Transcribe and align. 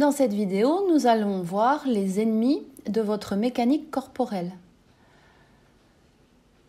Dans 0.00 0.12
cette 0.12 0.32
vidéo, 0.32 0.86
nous 0.88 1.06
allons 1.06 1.42
voir 1.42 1.86
les 1.86 2.22
ennemis 2.22 2.62
de 2.88 3.02
votre 3.02 3.36
mécanique 3.36 3.90
corporelle. 3.90 4.50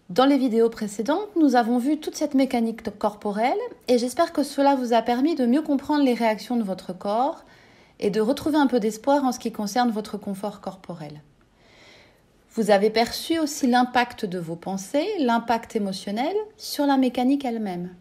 Dans 0.10 0.26
les 0.26 0.38
vidéos 0.38 0.70
précédentes, 0.70 1.30
nous 1.38 1.56
avons 1.56 1.78
vu 1.78 1.98
toute 1.98 2.18
cette 2.18 2.34
mécanique 2.34 2.82
corporelle 3.00 3.58
et 3.88 3.98
j'espère 3.98 4.34
que 4.34 4.44
cela 4.44 4.76
vous 4.76 4.92
a 4.92 5.02
permis 5.02 5.36
de 5.36 5.46
mieux 5.46 5.62
comprendre 5.62 6.04
les 6.04 6.14
réactions 6.14 6.58
de 6.58 6.64
votre 6.64 6.92
corps 6.92 7.46
et 8.02 8.10
de 8.10 8.20
retrouver 8.20 8.58
un 8.58 8.68
peu 8.68 8.82
d'espoir 8.82 9.24
en 9.24 9.32
ce 9.32 9.40
qui 9.40 9.54
concerne 9.54 9.92
votre 9.92 10.18
confort 10.18 10.60
corporel. 10.60 11.22
Vous 12.56 12.70
avez 12.70 12.90
perçu 12.90 13.40
aussi 13.40 13.66
l'impact 13.66 14.26
de 14.26 14.40
vos 14.40 14.58
pensées, 14.58 15.08
l'impact 15.20 15.78
émotionnel 15.78 16.36
sur 16.58 16.86
la 16.86 16.98
mécanique 16.98 17.46
elle-même. 17.46 17.96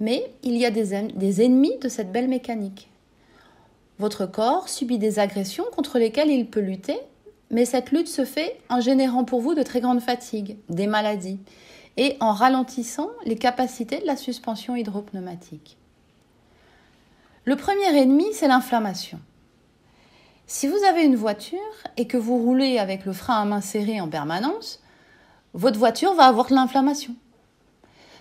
Mais 0.00 0.32
il 0.42 0.56
y 0.56 0.64
a 0.64 0.70
des, 0.70 0.94
ennemis 1.44 1.76
de 1.82 1.90
cette 1.90 2.12
belle 2.12 2.28
mécanique. 2.28 2.87
Votre 3.98 4.26
corps 4.26 4.68
subit 4.68 4.98
des 4.98 5.18
agressions 5.18 5.64
contre 5.74 5.98
lesquelles 5.98 6.30
il 6.30 6.46
peut 6.46 6.60
lutter, 6.60 6.98
mais 7.50 7.64
cette 7.64 7.90
lutte 7.90 8.08
se 8.08 8.24
fait 8.24 8.60
en 8.68 8.80
générant 8.80 9.24
pour 9.24 9.40
vous 9.40 9.54
de 9.54 9.62
très 9.62 9.80
grandes 9.80 10.02
fatigues, 10.02 10.56
des 10.68 10.86
maladies, 10.86 11.40
et 11.96 12.16
en 12.20 12.32
ralentissant 12.32 13.10
les 13.24 13.36
capacités 13.36 13.98
de 13.98 14.06
la 14.06 14.16
suspension 14.16 14.76
hydropneumatique. 14.76 15.76
Le 17.44 17.56
premier 17.56 17.96
ennemi, 17.96 18.26
c'est 18.32 18.46
l'inflammation. 18.46 19.18
Si 20.46 20.68
vous 20.68 20.84
avez 20.88 21.02
une 21.02 21.16
voiture 21.16 21.58
et 21.96 22.06
que 22.06 22.16
vous 22.16 22.38
roulez 22.38 22.78
avec 22.78 23.04
le 23.04 23.12
frein 23.12 23.42
à 23.42 23.44
main 23.44 23.60
serré 23.60 24.00
en 24.00 24.08
permanence, 24.08 24.80
votre 25.54 25.78
voiture 25.78 26.14
va 26.14 26.26
avoir 26.26 26.46
de 26.48 26.54
l'inflammation. 26.54 27.14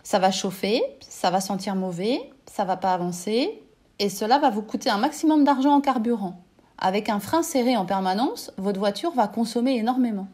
Ça 0.02 0.18
va 0.18 0.32
chauffer, 0.32 0.82
ça 1.02 1.30
va 1.30 1.40
sentir 1.40 1.76
mauvais, 1.76 2.20
ça 2.52 2.66
va 2.66 2.78
pas 2.78 2.94
avancer, 2.94 3.62
et 4.00 4.10
cela 4.10 4.40
va 4.40 4.50
vous 4.50 4.62
coûter 4.62 4.90
un 4.90 4.98
maximum 4.98 5.44
d'argent 5.44 5.74
en 5.74 5.82
carburant. 5.82 6.42
Avec 6.78 7.10
un 7.10 7.20
frein 7.20 7.42
serré 7.42 7.76
en 7.76 7.86
permanence, 7.86 8.52
votre 8.58 8.80
voiture 8.80 9.12
va 9.12 9.28
consommer 9.28 9.78
énormément. 9.78 10.28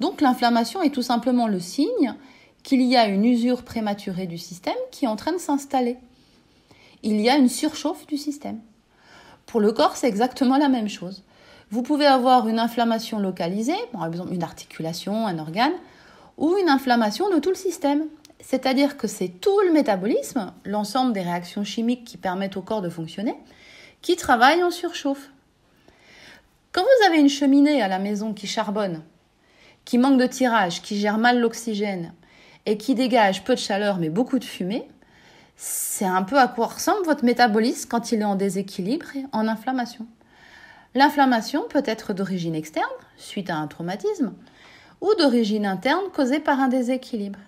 Donc 0.00 0.20
l'inflammation 0.20 0.82
est 0.82 0.90
tout 0.90 1.02
simplement 1.02 1.46
le 1.46 1.60
signe 1.60 2.14
qu'il 2.62 2.82
y 2.82 2.96
a 2.96 3.06
une 3.06 3.24
usure 3.24 3.62
prématurée 3.62 4.26
du 4.26 4.38
système 4.38 4.74
qui 4.90 5.04
est 5.04 5.08
en 5.08 5.16
train 5.16 5.32
de 5.32 5.38
s'installer. 5.38 5.96
Il 7.02 7.20
y 7.20 7.28
a 7.28 7.36
une 7.36 7.48
surchauffe 7.48 8.06
du 8.06 8.16
système. 8.16 8.60
Pour 9.46 9.60
le 9.60 9.72
corps, 9.72 9.96
c'est 9.96 10.08
exactement 10.08 10.56
la 10.56 10.68
même 10.68 10.88
chose. 10.88 11.22
Vous 11.70 11.82
pouvez 11.82 12.06
avoir 12.06 12.48
une 12.48 12.58
inflammation 12.58 13.18
localisée, 13.18 13.78
par 13.92 14.06
exemple 14.06 14.32
une 14.32 14.42
articulation, 14.42 15.26
un 15.26 15.38
organe, 15.38 15.72
ou 16.36 16.56
une 16.56 16.68
inflammation 16.68 17.30
de 17.30 17.38
tout 17.38 17.50
le 17.50 17.54
système. 17.54 18.04
C'est-à-dire 18.42 18.96
que 18.96 19.06
c'est 19.06 19.28
tout 19.28 19.58
le 19.60 19.72
métabolisme, 19.72 20.52
l'ensemble 20.64 21.12
des 21.12 21.22
réactions 21.22 21.64
chimiques 21.64 22.04
qui 22.04 22.18
permettent 22.18 22.56
au 22.56 22.62
corps 22.62 22.82
de 22.82 22.90
fonctionner, 22.90 23.36
qui 24.02 24.16
travaille 24.16 24.62
en 24.62 24.70
surchauffe. 24.70 25.30
Quand 26.72 26.82
vous 26.82 27.06
avez 27.06 27.18
une 27.18 27.28
cheminée 27.28 27.80
à 27.80 27.88
la 27.88 28.00
maison 28.00 28.34
qui 28.34 28.48
charbonne, 28.48 29.02
qui 29.84 29.96
manque 29.96 30.18
de 30.18 30.26
tirage, 30.26 30.82
qui 30.82 30.98
gère 30.98 31.18
mal 31.18 31.40
l'oxygène 31.40 32.12
et 32.66 32.76
qui 32.76 32.94
dégage 32.94 33.44
peu 33.44 33.54
de 33.54 33.60
chaleur 33.60 33.98
mais 33.98 34.10
beaucoup 34.10 34.40
de 34.40 34.44
fumée, 34.44 34.88
c'est 35.56 36.04
un 36.04 36.22
peu 36.22 36.38
à 36.38 36.48
quoi 36.48 36.66
ressemble 36.66 37.04
votre 37.04 37.24
métabolisme 37.24 37.88
quand 37.88 38.10
il 38.10 38.22
est 38.22 38.24
en 38.24 38.34
déséquilibre 38.34 39.06
et 39.14 39.24
en 39.32 39.46
inflammation. 39.46 40.06
L'inflammation 40.94 41.64
peut 41.68 41.84
être 41.86 42.12
d'origine 42.12 42.56
externe, 42.56 42.84
suite 43.16 43.50
à 43.50 43.56
un 43.56 43.68
traumatisme, 43.68 44.32
ou 45.00 45.14
d'origine 45.14 45.64
interne 45.64 46.10
causée 46.12 46.40
par 46.40 46.58
un 46.58 46.68
déséquilibre. 46.68 47.38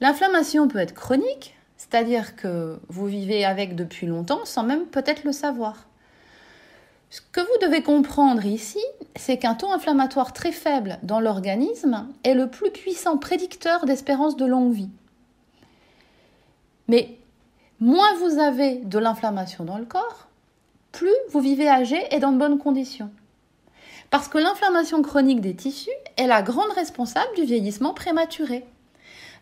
L'inflammation 0.00 0.68
peut 0.68 0.78
être 0.78 0.94
chronique, 0.94 1.56
c'est-à-dire 1.76 2.36
que 2.36 2.78
vous 2.88 3.06
vivez 3.06 3.44
avec 3.44 3.74
depuis 3.74 4.06
longtemps 4.06 4.44
sans 4.44 4.62
même 4.62 4.86
peut-être 4.86 5.24
le 5.24 5.32
savoir. 5.32 5.86
Ce 7.10 7.20
que 7.20 7.40
vous 7.40 7.66
devez 7.66 7.82
comprendre 7.82 8.44
ici, 8.44 8.82
c'est 9.16 9.38
qu'un 9.38 9.54
taux 9.54 9.72
inflammatoire 9.72 10.32
très 10.32 10.52
faible 10.52 10.98
dans 11.02 11.20
l'organisme 11.20 12.06
est 12.22 12.34
le 12.34 12.48
plus 12.48 12.70
puissant 12.70 13.16
prédicteur 13.16 13.86
d'espérance 13.86 14.36
de 14.36 14.44
longue 14.44 14.72
vie. 14.72 14.90
Mais 16.86 17.16
moins 17.80 18.14
vous 18.16 18.38
avez 18.38 18.76
de 18.76 18.98
l'inflammation 18.98 19.64
dans 19.64 19.78
le 19.78 19.86
corps, 19.86 20.28
plus 20.92 21.14
vous 21.30 21.40
vivez 21.40 21.68
âgé 21.68 21.98
et 22.10 22.18
dans 22.18 22.32
de 22.32 22.38
bonnes 22.38 22.58
conditions. 22.58 23.10
Parce 24.10 24.28
que 24.28 24.38
l'inflammation 24.38 25.02
chronique 25.02 25.40
des 25.40 25.54
tissus 25.54 25.90
est 26.16 26.26
la 26.26 26.42
grande 26.42 26.72
responsable 26.72 27.34
du 27.36 27.44
vieillissement 27.44 27.94
prématuré. 27.94 28.64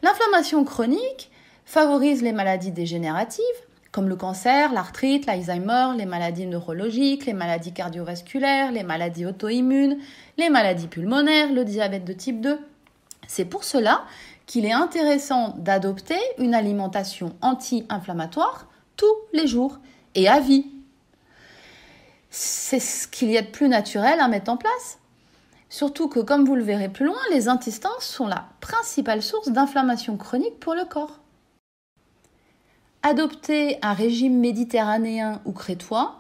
L'inflammation 0.06 0.64
chronique 0.64 1.32
favorise 1.64 2.22
les 2.22 2.30
maladies 2.30 2.70
dégénératives, 2.70 3.42
comme 3.90 4.08
le 4.08 4.14
cancer, 4.14 4.72
l'arthrite, 4.72 5.26
l'Alzheimer, 5.26 5.96
les 5.98 6.06
maladies 6.06 6.46
neurologiques, 6.46 7.26
les 7.26 7.32
maladies 7.32 7.72
cardiovasculaires, 7.72 8.70
les 8.70 8.84
maladies 8.84 9.26
auto-immunes, 9.26 9.98
les 10.38 10.48
maladies 10.48 10.86
pulmonaires, 10.86 11.52
le 11.52 11.64
diabète 11.64 12.04
de 12.04 12.12
type 12.12 12.40
2. 12.40 12.56
C'est 13.26 13.46
pour 13.46 13.64
cela 13.64 14.04
qu'il 14.46 14.64
est 14.64 14.72
intéressant 14.72 15.56
d'adopter 15.58 16.20
une 16.38 16.54
alimentation 16.54 17.34
anti-inflammatoire 17.40 18.68
tous 18.96 19.16
les 19.32 19.48
jours 19.48 19.80
et 20.14 20.28
à 20.28 20.38
vie. 20.38 20.66
C'est 22.30 22.78
ce 22.78 23.08
qu'il 23.08 23.32
y 23.32 23.38
a 23.38 23.42
de 23.42 23.50
plus 23.50 23.68
naturel 23.68 24.20
à 24.20 24.28
mettre 24.28 24.52
en 24.52 24.56
place. 24.56 25.00
Surtout 25.69 26.09
que, 26.09 26.21
comme 26.21 26.44
vous 26.44 26.54
le 26.54 26.62
verrez 26.62 26.88
plus 26.88 27.06
loin, 27.06 27.19
les 27.31 27.49
intestins 27.49 27.88
sont 28.00 28.27
la 28.27 28.47
principale 28.60 29.22
source 29.22 29.49
d'inflammation 29.49 30.16
chronique 30.16 30.60
pour 30.60 30.75
le 30.75 30.84
corps. 30.84 31.19
Adopter 33.03 33.78
un 33.82 33.93
régime 33.93 34.38
méditerranéen 34.38 35.41
ou 35.44 35.53
crétois 35.53 36.19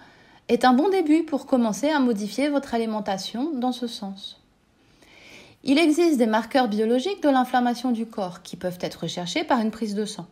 est 0.48 0.64
un 0.64 0.72
bon 0.72 0.88
début 0.88 1.24
pour 1.24 1.46
commencer 1.46 1.90
à 1.90 1.98
modifier 1.98 2.48
votre 2.48 2.74
alimentation 2.74 3.52
dans 3.52 3.72
ce 3.72 3.86
sens. 3.86 4.40
Il 5.64 5.78
existe 5.78 6.18
des 6.18 6.26
marqueurs 6.26 6.68
biologiques 6.68 7.22
de 7.22 7.28
l'inflammation 7.28 7.90
du 7.90 8.06
corps 8.06 8.42
qui 8.42 8.56
peuvent 8.56 8.78
être 8.80 9.02
recherchés 9.02 9.42
par 9.42 9.60
une 9.60 9.72
prise 9.72 9.96
de 9.96 10.04
sang. 10.04 10.26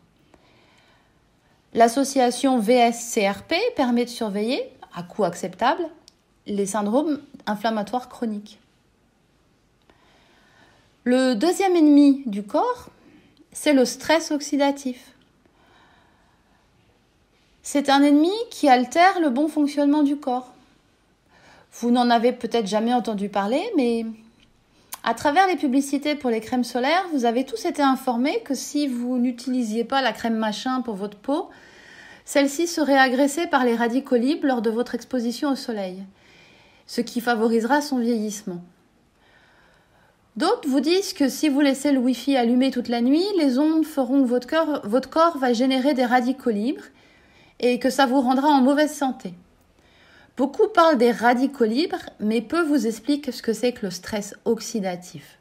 L'association 1.72 2.60
VSCRP 2.60 3.54
permet 3.74 4.04
de 4.04 4.10
surveiller, 4.10 4.62
à 4.94 5.02
coût 5.02 5.24
acceptable, 5.24 5.88
les 6.46 6.66
syndromes 6.66 7.20
inflammatoires 7.46 8.08
chroniques. 8.08 8.60
Le 11.06 11.34
deuxième 11.34 11.76
ennemi 11.76 12.22
du 12.24 12.42
corps, 12.42 12.88
c'est 13.52 13.74
le 13.74 13.84
stress 13.84 14.30
oxydatif. 14.30 15.12
C'est 17.62 17.90
un 17.90 18.02
ennemi 18.02 18.32
qui 18.50 18.70
altère 18.70 19.20
le 19.20 19.28
bon 19.28 19.48
fonctionnement 19.48 20.02
du 20.02 20.16
corps. 20.16 20.54
Vous 21.72 21.90
n'en 21.90 22.08
avez 22.08 22.32
peut-être 22.32 22.66
jamais 22.66 22.94
entendu 22.94 23.28
parler, 23.28 23.62
mais 23.76 24.06
à 25.02 25.12
travers 25.12 25.46
les 25.46 25.56
publicités 25.56 26.14
pour 26.14 26.30
les 26.30 26.40
crèmes 26.40 26.64
solaires, 26.64 27.04
vous 27.12 27.26
avez 27.26 27.44
tous 27.44 27.66
été 27.66 27.82
informés 27.82 28.40
que 28.42 28.54
si 28.54 28.86
vous 28.86 29.18
n'utilisiez 29.18 29.84
pas 29.84 30.00
la 30.00 30.14
crème 30.14 30.38
machin 30.38 30.80
pour 30.80 30.94
votre 30.94 31.18
peau, 31.18 31.50
celle-ci 32.24 32.66
serait 32.66 32.96
agressée 32.96 33.46
par 33.46 33.66
les 33.66 33.76
radicaux 33.76 34.16
libres 34.16 34.46
lors 34.46 34.62
de 34.62 34.70
votre 34.70 34.94
exposition 34.94 35.50
au 35.50 35.56
soleil, 35.56 36.02
ce 36.86 37.02
qui 37.02 37.20
favorisera 37.20 37.82
son 37.82 37.98
vieillissement. 37.98 38.62
D'autres 40.36 40.68
vous 40.68 40.80
disent 40.80 41.12
que 41.12 41.28
si 41.28 41.48
vous 41.48 41.60
laissez 41.60 41.92
le 41.92 42.00
Wi-Fi 42.00 42.36
allumé 42.36 42.72
toute 42.72 42.88
la 42.88 43.00
nuit, 43.00 43.24
les 43.38 43.58
ondes 43.58 43.86
feront 43.86 44.22
que 44.22 44.28
votre 44.28 44.48
corps, 44.48 44.80
votre 44.84 45.08
corps 45.08 45.38
va 45.38 45.52
générer 45.52 45.94
des 45.94 46.04
radicaux 46.04 46.50
libres 46.50 46.82
et 47.60 47.78
que 47.78 47.88
ça 47.88 48.06
vous 48.06 48.20
rendra 48.20 48.48
en 48.48 48.60
mauvaise 48.60 48.92
santé. 48.92 49.34
Beaucoup 50.36 50.66
parlent 50.66 50.98
des 50.98 51.12
radicaux 51.12 51.64
libres, 51.64 52.10
mais 52.18 52.40
peu 52.40 52.62
vous 52.62 52.88
expliquent 52.88 53.32
ce 53.32 53.42
que 53.42 53.52
c'est 53.52 53.72
que 53.72 53.86
le 53.86 53.90
stress 53.92 54.34
oxydatif. 54.44 55.38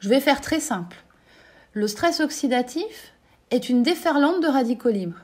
Je 0.00 0.10
vais 0.10 0.20
faire 0.20 0.42
très 0.42 0.60
simple. 0.60 0.98
Le 1.72 1.88
stress 1.88 2.20
oxydatif 2.20 3.14
est 3.50 3.70
une 3.70 3.82
déferlante 3.82 4.42
de 4.42 4.48
radicaux 4.48 4.90
libres. 4.90 5.20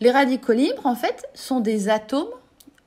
Les 0.00 0.10
radicaux 0.10 0.52
libres, 0.52 0.84
en 0.84 0.94
fait, 0.94 1.26
sont 1.32 1.60
des 1.60 1.88
atomes 1.88 2.28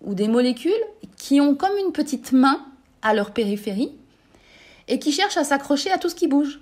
ou 0.01 0.13
des 0.13 0.27
molécules 0.27 0.71
qui 1.18 1.42
ont 1.42 1.56
comme 1.56 1.75
une 1.83 1.92
petite 1.92 2.31
main 2.31 2.63
à 3.01 3.16
leur 3.16 3.31
périphérie 3.31 3.99
et 4.89 5.00
qui 5.00 5.13
cherche 5.13 5.38
à 5.38 5.45
s'accrocher 5.45 5.91
à 5.91 5.97
tout 5.97 6.09
ce 6.09 6.15
qui 6.15 6.27
bouge. 6.27 6.59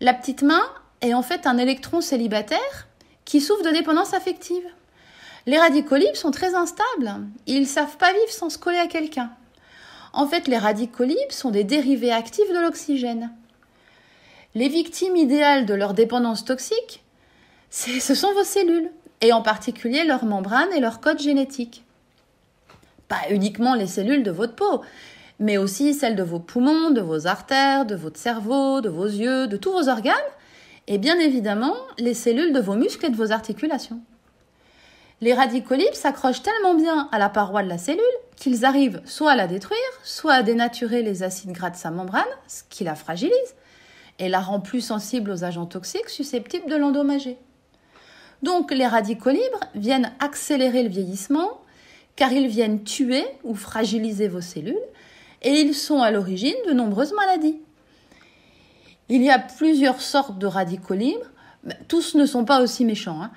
La 0.00 0.14
petite 0.14 0.42
main 0.42 0.62
est 1.00 1.14
en 1.14 1.22
fait 1.22 1.46
un 1.46 1.58
électron 1.58 2.00
célibataire 2.00 2.88
qui 3.24 3.40
souffre 3.40 3.62
de 3.62 3.70
dépendance 3.70 4.14
affective. 4.14 4.64
Les 5.46 5.58
radicaux 5.58 5.96
sont 6.14 6.30
très 6.30 6.54
instables. 6.54 7.20
Ils 7.46 7.60
ne 7.60 7.66
savent 7.66 7.96
pas 7.96 8.12
vivre 8.12 8.32
sans 8.32 8.50
se 8.50 8.58
coller 8.58 8.78
à 8.78 8.86
quelqu'un. 8.86 9.30
En 10.12 10.26
fait, 10.26 10.48
les 10.48 10.58
radicaux 10.58 11.04
sont 11.30 11.50
des 11.50 11.64
dérivés 11.64 12.12
actifs 12.12 12.50
de 12.50 12.60
l'oxygène. 12.60 13.30
Les 14.54 14.68
victimes 14.68 15.16
idéales 15.16 15.66
de 15.66 15.74
leur 15.74 15.94
dépendance 15.94 16.44
toxique, 16.44 17.04
ce 17.70 18.14
sont 18.14 18.32
vos 18.32 18.44
cellules, 18.44 18.90
et 19.20 19.32
en 19.32 19.42
particulier 19.42 20.04
leurs 20.04 20.24
membranes 20.24 20.72
et 20.74 20.80
leur 20.80 21.00
code 21.00 21.20
génétique. 21.20 21.84
Pas 23.08 23.20
uniquement 23.30 23.74
les 23.74 23.86
cellules 23.86 24.22
de 24.22 24.30
votre 24.30 24.54
peau, 24.54 24.82
mais 25.38 25.56
aussi 25.56 25.94
celles 25.94 26.16
de 26.16 26.22
vos 26.22 26.40
poumons, 26.40 26.90
de 26.90 27.00
vos 27.00 27.26
artères, 27.26 27.86
de 27.86 27.94
votre 27.94 28.18
cerveau, 28.18 28.80
de 28.80 28.88
vos 28.88 29.06
yeux, 29.06 29.46
de 29.46 29.56
tous 29.56 29.72
vos 29.72 29.88
organes, 29.88 30.14
et 30.86 30.98
bien 30.98 31.18
évidemment 31.18 31.74
les 31.98 32.14
cellules 32.14 32.52
de 32.52 32.60
vos 32.60 32.74
muscles 32.74 33.06
et 33.06 33.10
de 33.10 33.16
vos 33.16 33.32
articulations. 33.32 34.00
Les 35.20 35.34
radicaux 35.34 35.74
libres 35.74 35.94
s'accrochent 35.94 36.42
tellement 36.42 36.74
bien 36.74 37.08
à 37.10 37.18
la 37.18 37.28
paroi 37.28 37.62
de 37.62 37.68
la 37.68 37.78
cellule 37.78 38.02
qu'ils 38.36 38.64
arrivent 38.64 39.02
soit 39.04 39.32
à 39.32 39.36
la 39.36 39.48
détruire, 39.48 39.78
soit 40.04 40.34
à 40.34 40.42
dénaturer 40.42 41.02
les 41.02 41.24
acides 41.24 41.50
gras 41.50 41.70
de 41.70 41.76
sa 41.76 41.90
membrane, 41.90 42.22
ce 42.46 42.62
qui 42.70 42.84
la 42.84 42.94
fragilise 42.94 43.54
et 44.20 44.28
la 44.28 44.40
rend 44.40 44.60
plus 44.60 44.80
sensible 44.80 45.30
aux 45.30 45.44
agents 45.44 45.66
toxiques 45.66 46.08
susceptibles 46.08 46.70
de 46.70 46.76
l'endommager. 46.76 47.36
Donc 48.42 48.70
les 48.70 48.86
radicaux 48.86 49.30
libres 49.30 49.60
viennent 49.74 50.12
accélérer 50.20 50.84
le 50.84 50.88
vieillissement 50.88 51.60
car 52.14 52.32
ils 52.32 52.48
viennent 52.48 52.84
tuer 52.84 53.24
ou 53.44 53.54
fragiliser 53.54 54.28
vos 54.28 54.40
cellules 54.40 54.76
et 55.42 55.60
ils 55.60 55.74
sont 55.74 56.02
à 56.02 56.10
l'origine 56.10 56.56
de 56.66 56.72
nombreuses 56.72 57.12
maladies. 57.12 57.60
Il 59.08 59.22
y 59.22 59.30
a 59.30 59.38
plusieurs 59.38 60.00
sortes 60.00 60.38
de 60.38 60.46
radicaux 60.46 60.94
libres, 60.94 61.26
tous 61.88 62.14
ne 62.14 62.26
sont 62.26 62.44
pas 62.44 62.60
aussi 62.60 62.84
méchants. 62.84 63.22
Hein. 63.22 63.30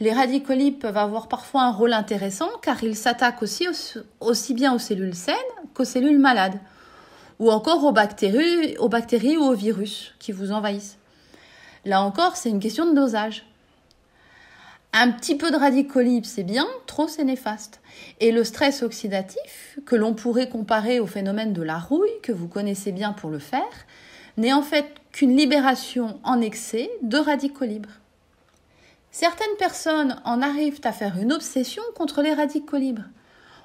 Les 0.00 0.12
radicaux 0.12 0.54
peuvent 0.80 0.96
avoir 0.96 1.28
parfois 1.28 1.62
un 1.62 1.70
rôle 1.70 1.92
intéressant 1.92 2.48
car 2.60 2.82
ils 2.82 2.96
s'attaquent 2.96 3.42
aussi, 3.42 4.54
bien 4.54 4.74
aux 4.74 4.78
cellules 4.78 5.14
saines 5.14 5.36
qu'aux 5.74 5.84
cellules 5.84 6.18
malades 6.18 6.58
ou 7.38 7.50
encore 7.50 7.84
aux 7.84 7.92
bactéries 7.92 8.76
ou 9.36 9.42
aux 9.42 9.54
virus 9.54 10.14
qui 10.18 10.32
vous 10.32 10.52
envahissent. 10.52 10.98
Là 11.84 12.02
encore, 12.02 12.36
c'est 12.36 12.50
une 12.50 12.60
question 12.60 12.86
de 12.86 12.94
dosage. 12.94 13.44
Un 14.94 15.10
petit 15.10 15.36
peu 15.36 15.50
de 15.50 15.56
radicaux 15.56 16.00
libres, 16.00 16.26
c'est 16.26 16.42
bien, 16.42 16.66
trop, 16.86 17.08
c'est 17.08 17.24
néfaste. 17.24 17.80
Et 18.20 18.30
le 18.30 18.44
stress 18.44 18.82
oxydatif, 18.82 19.78
que 19.86 19.96
l'on 19.96 20.12
pourrait 20.12 20.50
comparer 20.50 21.00
au 21.00 21.06
phénomène 21.06 21.54
de 21.54 21.62
la 21.62 21.78
rouille, 21.78 22.20
que 22.22 22.32
vous 22.32 22.46
connaissez 22.46 22.92
bien 22.92 23.14
pour 23.14 23.30
le 23.30 23.38
faire, 23.38 23.86
n'est 24.36 24.52
en 24.52 24.60
fait 24.60 24.86
qu'une 25.10 25.34
libération 25.34 26.20
en 26.24 26.42
excès 26.42 26.90
de 27.00 27.16
radicaux 27.16 27.64
libres. 27.64 28.00
Certaines 29.10 29.56
personnes 29.58 30.20
en 30.24 30.42
arrivent 30.42 30.80
à 30.84 30.92
faire 30.92 31.18
une 31.18 31.32
obsession 31.32 31.82
contre 31.94 32.20
les 32.20 32.34
radicaux 32.34 32.76
libres. 32.76 33.08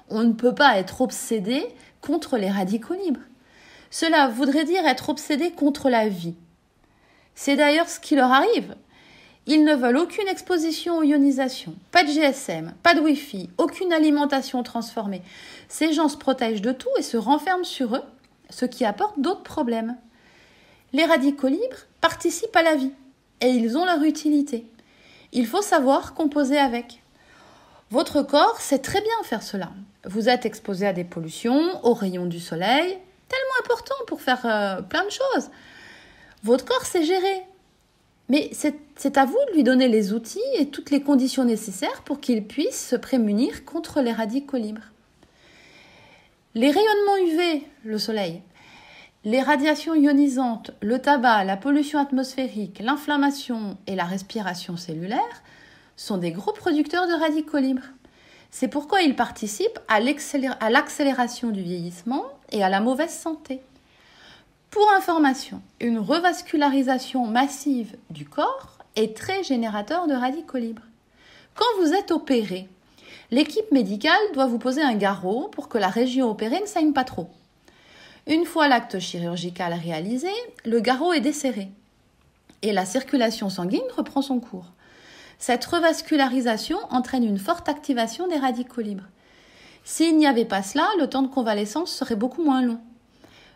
On 0.08 0.22
ne 0.22 0.32
peut 0.32 0.54
pas 0.54 0.78
être 0.78 1.02
obsédé 1.02 1.66
contre 2.00 2.38
les 2.38 2.50
radicaux 2.50 2.94
libres. 2.94 3.20
Cela 3.90 4.28
voudrait 4.28 4.64
dire 4.64 4.86
être 4.86 5.10
obsédé 5.10 5.50
contre 5.50 5.90
la 5.90 6.08
vie. 6.08 6.36
C'est 7.34 7.56
d'ailleurs 7.56 7.88
ce 7.88 8.00
qui 8.00 8.16
leur 8.16 8.32
arrive 8.32 8.74
ils 9.48 9.64
ne 9.64 9.74
veulent 9.74 9.96
aucune 9.96 10.28
exposition 10.28 10.98
aux 10.98 11.02
ionisations, 11.02 11.74
pas 11.90 12.04
de 12.04 12.10
GSM, 12.10 12.74
pas 12.82 12.94
de 12.94 13.00
Wi-Fi, 13.00 13.48
aucune 13.56 13.94
alimentation 13.94 14.62
transformée. 14.62 15.22
Ces 15.68 15.94
gens 15.94 16.08
se 16.08 16.18
protègent 16.18 16.60
de 16.60 16.72
tout 16.72 16.90
et 16.98 17.02
se 17.02 17.16
renferment 17.16 17.64
sur 17.64 17.96
eux, 17.96 18.02
ce 18.50 18.66
qui 18.66 18.84
apporte 18.84 19.18
d'autres 19.18 19.42
problèmes. 19.42 19.96
Les 20.92 21.06
radicaux 21.06 21.48
libres 21.48 21.86
participent 22.02 22.54
à 22.56 22.62
la 22.62 22.76
vie 22.76 22.92
et 23.40 23.48
ils 23.48 23.78
ont 23.78 23.86
leur 23.86 24.02
utilité. 24.02 24.66
Il 25.32 25.46
faut 25.46 25.62
savoir 25.62 26.12
composer 26.12 26.58
avec. 26.58 27.02
Votre 27.90 28.22
corps 28.22 28.60
sait 28.60 28.80
très 28.80 29.00
bien 29.00 29.22
faire 29.24 29.42
cela. 29.42 29.70
Vous 30.04 30.28
êtes 30.28 30.44
exposé 30.44 30.86
à 30.86 30.92
des 30.92 31.04
pollutions, 31.04 31.84
aux 31.86 31.94
rayons 31.94 32.26
du 32.26 32.38
soleil, 32.38 32.98
tellement 33.28 33.64
important 33.64 33.94
pour 34.06 34.20
faire 34.20 34.44
euh, 34.44 34.82
plein 34.82 35.04
de 35.06 35.10
choses. 35.10 35.50
Votre 36.42 36.66
corps 36.66 36.84
sait 36.84 37.02
gérer, 37.02 37.42
mais 38.28 38.50
c'est 38.52 39.16
à 39.16 39.24
vous 39.24 39.38
de 39.48 39.54
lui 39.54 39.62
donner 39.62 39.88
les 39.88 40.12
outils 40.12 40.38
et 40.56 40.68
toutes 40.68 40.90
les 40.90 41.02
conditions 41.02 41.44
nécessaires 41.44 42.02
pour 42.04 42.20
qu'il 42.20 42.44
puisse 42.44 42.88
se 42.88 42.96
prémunir 42.96 43.64
contre 43.64 44.00
les 44.00 44.12
radicaux 44.12 44.58
libres. 44.58 44.92
Les 46.54 46.70
rayonnements 46.70 47.16
UV, 47.26 47.66
le 47.84 47.98
soleil, 47.98 48.42
les 49.24 49.40
radiations 49.42 49.94
ionisantes, 49.94 50.72
le 50.80 50.98
tabac, 50.98 51.44
la 51.44 51.56
pollution 51.56 51.98
atmosphérique, 51.98 52.80
l'inflammation 52.80 53.76
et 53.86 53.94
la 53.94 54.04
respiration 54.04 54.76
cellulaire 54.76 55.42
sont 55.96 56.18
des 56.18 56.32
gros 56.32 56.52
producteurs 56.52 57.06
de 57.06 57.14
radicaux 57.14 57.58
libres. 57.58 57.88
C'est 58.50 58.68
pourquoi 58.68 59.02
ils 59.02 59.16
participent 59.16 59.78
à 59.88 60.00
l'accélération 60.00 61.50
du 61.50 61.62
vieillissement 61.62 62.24
et 62.50 62.62
à 62.62 62.68
la 62.68 62.80
mauvaise 62.80 63.12
santé. 63.12 63.60
Pour 64.70 64.86
information, 64.92 65.62
une 65.80 65.98
revascularisation 65.98 67.26
massive 67.26 67.96
du 68.10 68.26
corps 68.26 68.76
est 68.96 69.16
très 69.16 69.42
générateur 69.42 70.06
de 70.06 70.12
radicaux 70.12 70.58
libres. 70.58 70.82
Quand 71.54 71.80
vous 71.80 71.94
êtes 71.94 72.10
opéré, 72.10 72.68
l'équipe 73.30 73.72
médicale 73.72 74.20
doit 74.34 74.46
vous 74.46 74.58
poser 74.58 74.82
un 74.82 74.94
garrot 74.94 75.48
pour 75.52 75.70
que 75.70 75.78
la 75.78 75.88
région 75.88 76.30
opérée 76.30 76.60
ne 76.60 76.66
saigne 76.66 76.92
pas 76.92 77.04
trop. 77.04 77.30
Une 78.26 78.44
fois 78.44 78.68
l'acte 78.68 78.98
chirurgical 78.98 79.72
réalisé, 79.72 80.30
le 80.66 80.80
garrot 80.80 81.14
est 81.14 81.20
desserré 81.20 81.68
et 82.60 82.72
la 82.72 82.84
circulation 82.84 83.48
sanguine 83.48 83.80
reprend 83.96 84.20
son 84.20 84.38
cours. 84.38 84.66
Cette 85.38 85.64
revascularisation 85.64 86.78
entraîne 86.90 87.24
une 87.24 87.38
forte 87.38 87.70
activation 87.70 88.28
des 88.28 88.36
radicaux 88.36 88.82
libres. 88.82 89.08
S'il 89.84 90.18
n'y 90.18 90.26
avait 90.26 90.44
pas 90.44 90.62
cela, 90.62 90.86
le 90.98 91.08
temps 91.08 91.22
de 91.22 91.28
convalescence 91.28 91.90
serait 91.90 92.16
beaucoup 92.16 92.44
moins 92.44 92.60
long. 92.60 92.80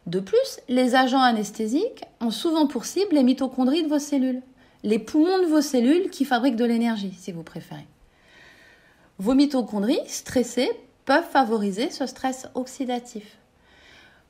De 0.06 0.20
plus, 0.20 0.60
les 0.68 0.94
agents 0.94 1.22
anesthésiques 1.22 2.04
ont 2.20 2.30
souvent 2.30 2.66
pour 2.66 2.84
cible 2.84 3.14
les 3.14 3.22
mitochondries 3.22 3.84
de 3.84 3.88
vos 3.88 4.00
cellules, 4.00 4.42
les 4.82 4.98
poumons 4.98 5.38
de 5.38 5.46
vos 5.46 5.60
cellules 5.60 6.10
qui 6.10 6.24
fabriquent 6.24 6.56
de 6.56 6.64
l'énergie, 6.64 7.14
si 7.16 7.30
vous 7.30 7.44
préférez. 7.44 7.86
Vos 9.18 9.34
mitochondries 9.34 10.00
stressées 10.06 10.70
peuvent 11.04 11.28
favoriser 11.30 11.90
ce 11.90 12.06
stress 12.06 12.48
oxydatif. 12.54 13.36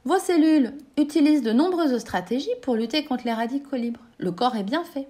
Vos 0.04 0.18
cellules 0.18 0.74
utilisent 0.98 1.42
de 1.42 1.52
nombreuses 1.52 1.96
stratégies 1.98 2.50
pour 2.60 2.74
lutter 2.74 3.04
contre 3.04 3.24
les 3.24 3.32
radicaux 3.32 3.76
libres. 3.76 4.00
Le 4.18 4.32
corps 4.32 4.56
est 4.56 4.64
bien 4.64 4.84
fait. 4.84 5.06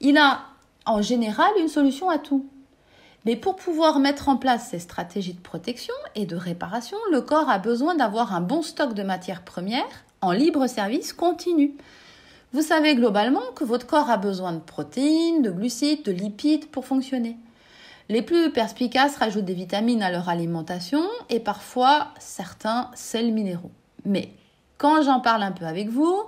Il 0.00 0.18
a 0.18 0.42
en 0.84 1.00
général 1.00 1.50
une 1.58 1.68
solution 1.68 2.10
à 2.10 2.18
tout. 2.18 2.44
Mais 3.26 3.36
pour 3.36 3.56
pouvoir 3.56 3.98
mettre 3.98 4.28
en 4.28 4.36
place 4.36 4.68
ces 4.70 4.78
stratégies 4.78 5.34
de 5.34 5.40
protection 5.40 5.94
et 6.14 6.26
de 6.26 6.36
réparation, 6.36 6.96
le 7.12 7.20
corps 7.20 7.50
a 7.50 7.58
besoin 7.58 7.94
d'avoir 7.94 8.34
un 8.34 8.40
bon 8.40 8.62
stock 8.62 8.94
de 8.94 9.02
matières 9.02 9.42
premières 9.42 10.04
en 10.22 10.32
libre 10.32 10.66
service 10.66 11.12
continu. 11.12 11.74
Vous 12.52 12.62
savez 12.62 12.94
globalement 12.94 13.52
que 13.54 13.64
votre 13.64 13.86
corps 13.86 14.10
a 14.10 14.16
besoin 14.16 14.52
de 14.52 14.58
protéines, 14.58 15.42
de 15.42 15.50
glucides, 15.50 16.04
de 16.04 16.12
lipides 16.12 16.66
pour 16.66 16.84
fonctionner. 16.84 17.36
Les 18.08 18.22
plus 18.22 18.50
perspicaces 18.50 19.16
rajoutent 19.18 19.44
des 19.44 19.54
vitamines 19.54 20.02
à 20.02 20.10
leur 20.10 20.28
alimentation 20.28 21.04
et 21.28 21.38
parfois 21.38 22.08
certains 22.18 22.90
sels 22.94 23.32
minéraux. 23.32 23.70
Mais 24.04 24.32
quand 24.78 25.02
j'en 25.02 25.20
parle 25.20 25.44
un 25.44 25.52
peu 25.52 25.64
avec 25.64 25.90
vous, 25.90 26.24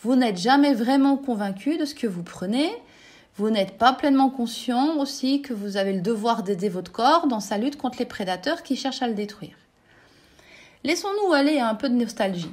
vous 0.00 0.16
n'êtes 0.16 0.38
jamais 0.38 0.72
vraiment 0.72 1.18
convaincu 1.18 1.76
de 1.76 1.84
ce 1.84 1.94
que 1.94 2.06
vous 2.06 2.22
prenez 2.22 2.70
vous 3.40 3.48
n'êtes 3.48 3.78
pas 3.78 3.94
pleinement 3.94 4.28
conscient 4.28 4.98
aussi 4.98 5.40
que 5.40 5.54
vous 5.54 5.78
avez 5.78 5.94
le 5.94 6.02
devoir 6.02 6.42
d'aider 6.42 6.68
votre 6.68 6.92
corps 6.92 7.26
dans 7.26 7.40
sa 7.40 7.56
lutte 7.56 7.78
contre 7.78 7.98
les 7.98 8.04
prédateurs 8.04 8.62
qui 8.62 8.76
cherchent 8.76 9.00
à 9.00 9.08
le 9.08 9.14
détruire. 9.14 9.56
Laissons-nous 10.84 11.32
aller 11.32 11.58
à 11.58 11.68
un 11.68 11.74
peu 11.74 11.88
de 11.88 11.94
nostalgie. 11.94 12.52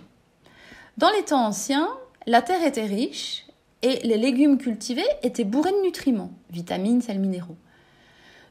Dans 0.98 1.10
les 1.10 1.24
temps 1.24 1.46
anciens, 1.46 1.90
la 2.26 2.42
terre 2.42 2.66
était 2.66 2.86
riche 2.86 3.46
et 3.82 4.00
les 4.08 4.18
légumes 4.18 4.58
cultivés 4.58 5.04
étaient 5.24 5.44
bourrés 5.44 5.74
de 5.74 5.82
nutriments, 5.82 6.32
vitamines, 6.52 7.02
sels 7.02 7.20
minéraux. 7.20 7.58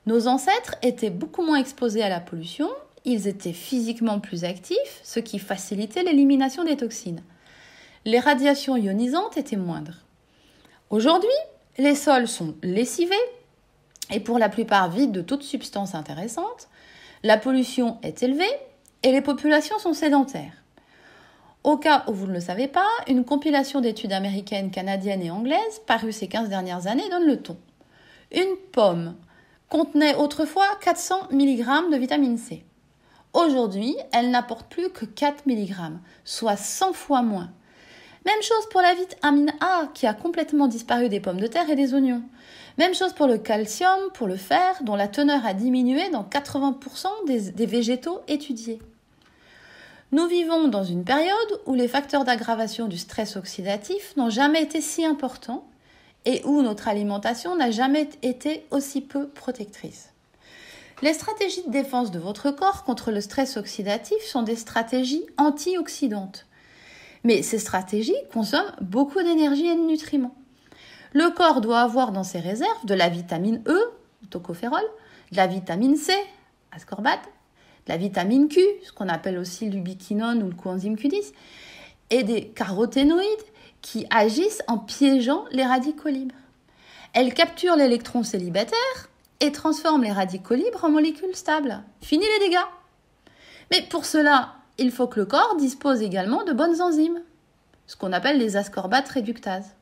Nos 0.05 0.27
ancêtres 0.27 0.75
étaient 0.83 1.09
beaucoup 1.09 1.43
moins 1.43 1.59
exposés 1.59 2.03
à 2.03 2.11
la 2.11 2.21
pollution, 2.21 2.69
ils 3.07 3.29
étaient 3.29 3.55
physiquement 3.55 4.21
plus 4.21 4.45
actifs, 4.45 5.01
ce 5.03 5.21
qui 5.21 5.39
facilitait 5.39 6.03
l'élimination 6.03 6.65
des 6.65 6.77
toxines. 6.77 7.23
Les 8.05 8.21
radiations 8.21 8.77
ionisantes 8.77 9.39
étaient 9.39 9.57
moindres. 9.57 10.05
Aujourd'hui, 10.91 11.31
les 11.79 11.95
sols 11.95 12.29
sont 12.29 12.55
lessivés 12.63 13.15
et 14.11 14.21
pour 14.21 14.39
la 14.39 14.49
plupart 14.49 14.91
vides 14.91 15.13
de 15.13 15.21
toute 15.21 15.43
substance 15.43 15.95
intéressante. 15.95 16.69
La 17.23 17.39
pollution 17.39 17.99
est 18.03 18.23
élevée 18.23 18.45
et 19.03 19.13
les 19.13 19.21
populations 19.21 19.79
sont 19.79 19.95
sédentaires. 19.95 20.63
Au 21.65 21.77
cas 21.77 22.05
où 22.07 22.13
vous 22.13 22.27
ne 22.27 22.33
le 22.33 22.41
savez 22.41 22.69
pas, 22.69 22.87
une 23.09 23.25
compilation 23.25 23.81
d'études 23.81 24.13
américaines, 24.13 24.71
canadiennes 24.71 25.23
et 25.23 25.31
anglaises 25.31 25.81
parue 25.87 26.13
ces 26.13 26.29
15 26.29 26.49
dernières 26.49 26.87
années 26.87 27.09
donne 27.11 27.27
le 27.27 27.43
ton. 27.43 27.57
Une 28.33 28.57
pomme 28.73 29.17
contenait 29.69 30.15
autrefois 30.15 30.69
400 30.83 31.29
mg 31.33 31.91
de 31.91 31.97
vitamine 31.97 32.39
C. 32.39 32.65
Aujourd'hui, 33.33 33.97
elle 34.13 34.31
n'apporte 34.31 34.69
plus 34.71 34.91
que 34.91 35.05
4 35.05 35.47
mg, 35.47 35.99
soit 36.25 36.57
100 36.57 36.93
fois 36.93 37.23
moins. 37.23 37.51
Même 38.27 38.43
chose 38.43 38.69
pour 38.71 38.81
la 38.81 38.93
vitamine 38.93 39.53
A 39.61 39.89
qui 39.95 40.05
a 40.05 40.13
complètement 40.13 40.67
disparu 40.67 41.09
des 41.09 41.21
pommes 41.21 41.41
de 41.41 41.47
terre 41.47 41.71
et 41.71 41.77
des 41.77 41.95
oignons. 41.95 42.23
Même 42.77 42.93
chose 42.93 43.13
pour 43.13 43.29
le 43.29 43.39
calcium, 43.39 44.11
pour 44.15 44.27
le 44.27 44.37
fer, 44.37 44.75
dont 44.83 44.97
la 44.97 45.07
teneur 45.07 45.47
a 45.47 45.55
diminué 45.55 46.11
dans 46.11 46.25
80% 46.25 47.07
des, 47.27 47.67
végétaux 47.67 48.23
étudiés. 48.27 48.81
Nous 50.11 50.27
vivons 50.27 50.67
dans 50.67 50.83
une 50.83 51.05
période 51.05 51.61
où 51.67 51.75
les 51.75 51.87
facteurs 51.87 52.25
d'aggravation 52.25 52.89
du 52.89 52.99
stress 52.99 53.37
oxydatif 53.37 54.17
n'ont 54.17 54.31
jamais 54.31 54.63
été 54.63 54.81
si 54.81 55.05
importants 55.05 55.65
et 56.25 56.43
où 56.45 56.63
notre 56.63 56.89
alimentation 56.89 57.55
n'a 57.55 57.71
jamais 57.71 58.09
été 58.23 58.67
aussi 58.73 59.03
peu 59.03 59.29
protectrice. 59.29 60.11
Les 61.01 61.15
stratégies 61.15 61.65
de 61.65 61.71
défense 61.71 62.11
de 62.11 62.19
votre 62.19 62.51
corps 62.51 62.83
contre 62.83 63.13
le 63.13 63.21
stress 63.21 63.57
oxydatif 63.57 64.21
sont 64.25 64.43
des 64.43 64.57
stratégies 64.57 65.27
antioxydantes. 65.39 66.46
Mais 67.27 67.43
ces 67.43 67.59
stratégies 67.59 68.15
consomment 68.33 68.73
beaucoup 68.81 69.21
d'énergie 69.21 69.67
et 69.67 69.75
de 69.75 69.81
nutriments. 69.81 70.37
Le 71.13 71.29
corps 71.35 71.61
doit 71.61 71.81
avoir 71.81 72.13
dans 72.13 72.23
ses 72.23 72.39
réserves 72.39 72.87
de 72.87 72.95
la 72.95 73.09
vitamine 73.09 73.65
E, 73.67 73.81
tocophérol, 74.31 74.85
de 75.33 75.37
la 75.37 75.49
vitamine 75.49 75.97
C, 75.97 76.13
ascorbate, 76.71 77.25
de 77.87 77.93
la 77.93 77.97
vitamine 77.97 78.47
Q, 78.47 78.61
ce 78.85 78.93
qu'on 78.93 79.09
appelle 79.09 79.39
aussi 79.39 79.69
l'ubiquinone 79.69 80.41
ou 80.45 80.51
le 80.51 80.55
coenzyme 80.55 80.95
Q10, 80.95 81.33
et 82.11 82.23
des 82.23 82.47
caroténoïdes 82.47 83.27
qui 83.83 84.07
agissent 84.11 84.63
en 84.69 84.79
piégeant 84.79 85.47
les 85.51 85.65
radicaux 85.65 86.11
libres. 86.11 86.37
Elles 87.13 87.35
capturent 87.35 87.75
l'électron 87.75 88.23
célibataire 88.23 89.09
et 89.41 89.51
transforment 89.51 90.05
les 90.05 90.13
radicaux 90.13 90.55
libres 90.55 90.85
en 90.85 90.91
molécules 90.91 91.35
stables. 91.35 91.83
Fini 92.03 92.25
les 92.39 92.47
dégâts. 92.47 92.69
Mais 93.73 93.83
pour 93.83 94.05
cela, 94.05 94.56
il 94.79 94.91
faut 94.91 95.07
que 95.07 95.21
le 95.21 95.27
corps 95.27 95.57
dispose 95.57 96.03
également 96.03 96.45
de 96.45 96.53
bonnes 96.53 96.81
enzymes, 96.81 97.21
ce 97.87 97.97
qu'on 97.97 98.13
appelle 98.13 98.39
les 98.39 98.57
ascorbates 98.57 99.09
réductases. 99.09 99.75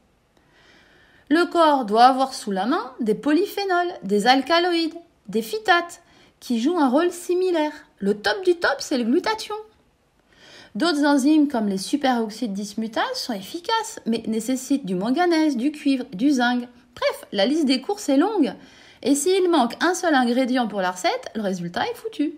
Le 1.30 1.46
corps 1.46 1.84
doit 1.84 2.04
avoir 2.04 2.34
sous 2.34 2.50
la 2.50 2.66
main 2.66 2.92
des 3.00 3.14
polyphénols, 3.14 3.92
des 4.02 4.26
alcaloïdes, 4.26 4.94
des 5.28 5.42
phytates, 5.42 6.02
qui 6.38 6.60
jouent 6.60 6.78
un 6.78 6.90
rôle 6.90 7.10
similaire. 7.10 7.72
Le 7.98 8.14
top 8.14 8.44
du 8.44 8.56
top, 8.56 8.76
c'est 8.78 8.98
le 8.98 9.04
glutathion. 9.04 9.54
D'autres 10.74 11.04
enzymes 11.06 11.48
comme 11.48 11.68
les 11.68 11.78
superoxydes 11.78 12.52
dismutases 12.52 13.14
sont 13.14 13.32
efficaces, 13.32 14.00
mais 14.06 14.22
nécessitent 14.26 14.84
du 14.84 14.94
manganèse, 14.94 15.56
du 15.56 15.72
cuivre, 15.72 16.04
du 16.12 16.32
zinc. 16.32 16.68
Bref, 16.94 17.24
la 17.32 17.46
liste 17.46 17.64
des 17.64 17.80
courses 17.80 18.08
est 18.08 18.16
longue. 18.16 18.52
Et 19.02 19.14
s'il 19.14 19.48
manque 19.50 19.76
un 19.82 19.94
seul 19.94 20.14
ingrédient 20.14 20.66
pour 20.66 20.80
la 20.80 20.90
recette, 20.90 21.30
le 21.34 21.42
résultat 21.42 21.86
est 21.86 21.94
foutu. 21.94 22.34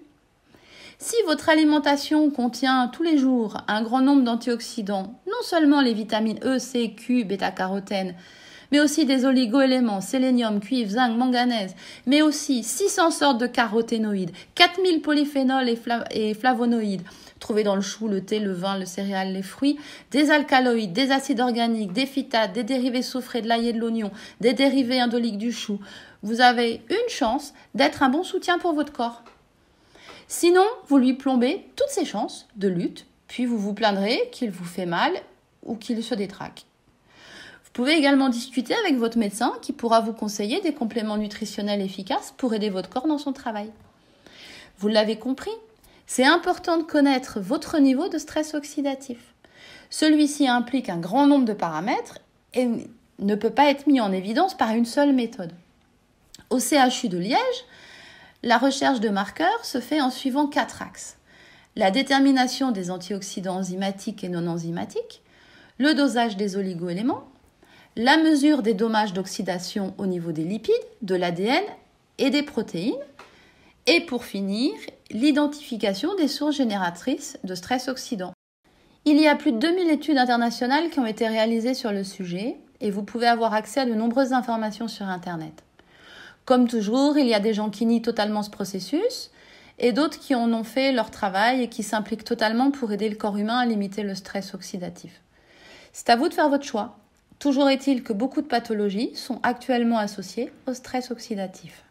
Si 0.98 1.14
votre 1.26 1.50
alimentation 1.50 2.30
contient 2.30 2.88
tous 2.88 3.02
les 3.02 3.18
jours 3.18 3.58
un 3.68 3.82
grand 3.82 4.00
nombre 4.00 4.22
d'antioxydants, 4.22 5.20
non 5.26 5.42
seulement 5.42 5.82
les 5.82 5.92
vitamines 5.92 6.40
E, 6.42 6.58
C, 6.58 6.94
Q, 6.96 7.24
bêta-carotène, 7.24 8.14
mais 8.72 8.80
aussi 8.80 9.04
des 9.04 9.26
oligoéléments, 9.26 10.00
sélénium, 10.00 10.58
cuivre, 10.58 10.92
zinc, 10.92 11.14
manganèse, 11.14 11.74
mais 12.06 12.22
aussi 12.22 12.62
600 12.62 13.10
sortes 13.10 13.38
de 13.38 13.46
caroténoïdes, 13.46 14.32
4000 14.54 15.02
polyphénols 15.02 15.68
et, 16.12 16.32
flavonoïdes, 16.32 17.02
trouvés 17.40 17.62
dans 17.62 17.76
le 17.76 17.82
chou, 17.82 18.08
le 18.08 18.24
thé, 18.24 18.38
le 18.38 18.54
vin, 18.54 18.78
le 18.78 18.86
céréal, 18.86 19.34
les 19.34 19.42
fruits, 19.42 19.78
des 20.12 20.30
alcaloïdes, 20.30 20.94
des 20.94 21.10
acides 21.10 21.40
organiques, 21.40 21.92
des 21.92 22.06
phytates, 22.06 22.54
des 22.54 22.64
dérivés 22.64 23.02
soufrés 23.02 23.42
de 23.42 23.48
l'ail 23.48 23.68
et 23.68 23.72
de 23.74 23.80
l'oignon, 23.80 24.10
des 24.40 24.54
dérivés 24.54 24.98
indoliques 24.98 25.38
du 25.38 25.52
chou. 25.52 25.78
Vous 26.22 26.40
avez 26.40 26.80
une 26.88 27.10
chance 27.10 27.52
d'être 27.74 28.02
un 28.02 28.08
bon 28.08 28.22
soutien 28.22 28.58
pour 28.58 28.72
votre 28.72 28.94
corps. 28.94 29.22
Sinon, 30.28 30.64
vous 30.88 30.98
lui 30.98 31.14
plombez 31.14 31.68
toutes 31.76 31.88
ses 31.88 32.04
chances 32.04 32.48
de 32.56 32.68
lutte, 32.68 33.06
puis 33.28 33.46
vous 33.46 33.58
vous 33.58 33.74
plaindrez 33.74 34.28
qu'il 34.32 34.50
vous 34.50 34.64
fait 34.64 34.86
mal 34.86 35.12
ou 35.64 35.76
qu'il 35.76 36.02
se 36.02 36.14
détraque. 36.14 36.64
Vous 37.64 37.70
pouvez 37.72 37.94
également 37.94 38.28
discuter 38.28 38.74
avec 38.74 38.96
votre 38.96 39.18
médecin 39.18 39.52
qui 39.62 39.72
pourra 39.72 40.00
vous 40.00 40.12
conseiller 40.12 40.60
des 40.60 40.72
compléments 40.72 41.18
nutritionnels 41.18 41.82
efficaces 41.82 42.32
pour 42.36 42.54
aider 42.54 42.70
votre 42.70 42.88
corps 42.88 43.06
dans 43.06 43.18
son 43.18 43.32
travail. 43.32 43.70
Vous 44.78 44.88
l'avez 44.88 45.18
compris, 45.18 45.50
c'est 46.06 46.24
important 46.24 46.78
de 46.78 46.82
connaître 46.82 47.40
votre 47.40 47.78
niveau 47.78 48.08
de 48.08 48.18
stress 48.18 48.54
oxydatif. 48.54 49.18
Celui-ci 49.90 50.48
implique 50.48 50.88
un 50.88 50.98
grand 50.98 51.26
nombre 51.26 51.44
de 51.44 51.52
paramètres 51.52 52.18
et 52.54 52.68
ne 53.18 53.34
peut 53.34 53.50
pas 53.50 53.70
être 53.70 53.86
mis 53.86 54.00
en 54.00 54.12
évidence 54.12 54.56
par 54.56 54.70
une 54.70 54.86
seule 54.86 55.12
méthode. 55.12 55.52
Au 56.50 56.58
CHU 56.58 57.08
de 57.08 57.18
Liège, 57.18 57.64
la 58.46 58.58
recherche 58.58 59.00
de 59.00 59.08
marqueurs 59.08 59.64
se 59.64 59.80
fait 59.80 60.00
en 60.00 60.08
suivant 60.08 60.46
quatre 60.46 60.80
axes. 60.80 61.18
La 61.74 61.90
détermination 61.90 62.70
des 62.70 62.92
antioxydants 62.92 63.56
enzymatiques 63.56 64.22
et 64.22 64.28
non 64.28 64.46
enzymatiques, 64.46 65.20
le 65.78 65.94
dosage 65.94 66.36
des 66.36 66.56
oligoéléments, 66.56 67.24
la 67.96 68.16
mesure 68.16 68.62
des 68.62 68.72
dommages 68.72 69.12
d'oxydation 69.12 69.94
au 69.98 70.06
niveau 70.06 70.30
des 70.30 70.44
lipides, 70.44 70.74
de 71.02 71.16
l'ADN 71.16 71.64
et 72.18 72.30
des 72.30 72.44
protéines, 72.44 72.94
et 73.88 74.00
pour 74.02 74.24
finir, 74.24 74.72
l'identification 75.10 76.14
des 76.14 76.28
sources 76.28 76.54
génératrices 76.54 77.38
de 77.42 77.56
stress 77.56 77.88
oxydant. 77.88 78.32
Il 79.04 79.20
y 79.20 79.26
a 79.26 79.34
plus 79.34 79.50
de 79.50 79.58
2000 79.58 79.90
études 79.90 80.18
internationales 80.18 80.90
qui 80.90 81.00
ont 81.00 81.06
été 81.06 81.26
réalisées 81.26 81.74
sur 81.74 81.90
le 81.90 82.04
sujet 82.04 82.58
et 82.80 82.92
vous 82.92 83.02
pouvez 83.02 83.26
avoir 83.26 83.54
accès 83.54 83.80
à 83.80 83.86
de 83.86 83.94
nombreuses 83.94 84.32
informations 84.32 84.86
sur 84.86 85.06
Internet. 85.06 85.65
Comme 86.46 86.68
toujours, 86.68 87.18
il 87.18 87.26
y 87.26 87.34
a 87.34 87.40
des 87.40 87.52
gens 87.52 87.70
qui 87.70 87.84
nient 87.86 88.02
totalement 88.02 88.44
ce 88.44 88.50
processus 88.50 89.30
et 89.80 89.92
d'autres 89.92 90.20
qui 90.20 90.34
en 90.34 90.52
ont 90.52 90.64
fait 90.64 90.92
leur 90.92 91.10
travail 91.10 91.60
et 91.60 91.68
qui 91.68 91.82
s'impliquent 91.82 92.24
totalement 92.24 92.70
pour 92.70 92.92
aider 92.92 93.08
le 93.08 93.16
corps 93.16 93.36
humain 93.36 93.58
à 93.58 93.66
limiter 93.66 94.04
le 94.04 94.14
stress 94.14 94.54
oxydatif. 94.54 95.20
C'est 95.92 96.08
à 96.08 96.14
vous 96.14 96.28
de 96.28 96.34
faire 96.34 96.48
votre 96.48 96.64
choix. 96.64 96.96
Toujours 97.40 97.68
est-il 97.68 98.04
que 98.04 98.12
beaucoup 98.12 98.42
de 98.42 98.46
pathologies 98.46 99.14
sont 99.16 99.40
actuellement 99.42 99.98
associées 99.98 100.52
au 100.68 100.72
stress 100.72 101.10
oxydatif. 101.10 101.82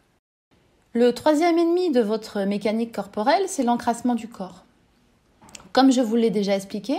Le 0.94 1.12
troisième 1.12 1.58
ennemi 1.58 1.90
de 1.90 2.00
votre 2.00 2.40
mécanique 2.44 2.92
corporelle, 2.92 3.44
c'est 3.48 3.62
l'encrassement 3.62 4.14
du 4.14 4.26
corps. 4.26 4.64
Comme 5.72 5.92
je 5.92 6.00
vous 6.00 6.16
l'ai 6.16 6.30
déjà 6.30 6.56
expliqué, 6.56 6.96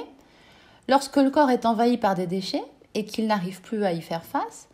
lorsque 0.88 1.18
le 1.18 1.32
corps 1.32 1.50
est 1.50 1.66
envahi 1.66 1.98
par 1.98 2.14
des 2.14 2.28
déchets 2.28 2.64
et 2.94 3.04
qu'il 3.04 3.26
n'arrive 3.26 3.62
plus 3.62 3.84
à 3.84 3.94
y 3.94 4.02
faire 4.02 4.24
face, 4.24 4.70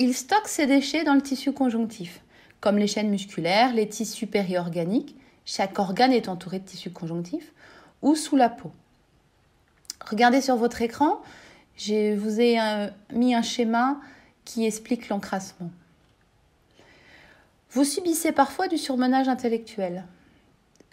il 0.00 0.14
stocke 0.14 0.48
ces 0.48 0.66
déchets 0.66 1.04
dans 1.04 1.14
le 1.14 1.20
tissu 1.20 1.52
conjonctif, 1.52 2.22
comme 2.60 2.78
les 2.78 2.86
chaînes 2.86 3.10
musculaires, 3.10 3.74
les 3.74 3.86
tissus 3.86 4.26
périorganiques, 4.26 5.14
chaque 5.44 5.78
organe 5.78 6.14
est 6.14 6.28
entouré 6.28 6.58
de 6.58 6.64
tissu 6.64 6.90
conjonctif, 6.90 7.52
ou 8.00 8.14
sous 8.14 8.36
la 8.36 8.48
peau. 8.48 8.72
Regardez 10.08 10.40
sur 10.40 10.56
votre 10.56 10.80
écran, 10.80 11.20
je 11.76 12.16
vous 12.16 12.40
ai 12.40 12.58
euh, 12.58 12.88
mis 13.12 13.34
un 13.34 13.42
schéma 13.42 14.00
qui 14.46 14.64
explique 14.64 15.10
l'encrassement. 15.10 15.70
Vous 17.72 17.84
subissez 17.84 18.32
parfois 18.32 18.68
du 18.68 18.78
surmenage 18.78 19.28
intellectuel. 19.28 20.06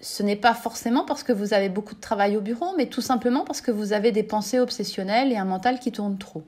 Ce 0.02 0.22
n'est 0.22 0.36
pas 0.36 0.54
forcément 0.54 1.06
parce 1.06 1.24
que 1.24 1.32
vous 1.32 1.54
avez 1.54 1.70
beaucoup 1.70 1.96
de 1.96 2.02
travail 2.02 2.36
au 2.36 2.42
bureau, 2.42 2.76
mais 2.76 2.88
tout 2.88 3.02
simplement 3.02 3.46
parce 3.46 3.62
que 3.62 3.72
vous 3.72 3.94
avez 3.94 4.12
des 4.12 4.24
pensées 4.24 4.60
obsessionnelles 4.60 5.32
et 5.32 5.38
un 5.38 5.46
mental 5.46 5.80
qui 5.80 5.94
tourne 5.94 6.18
trop. 6.18 6.44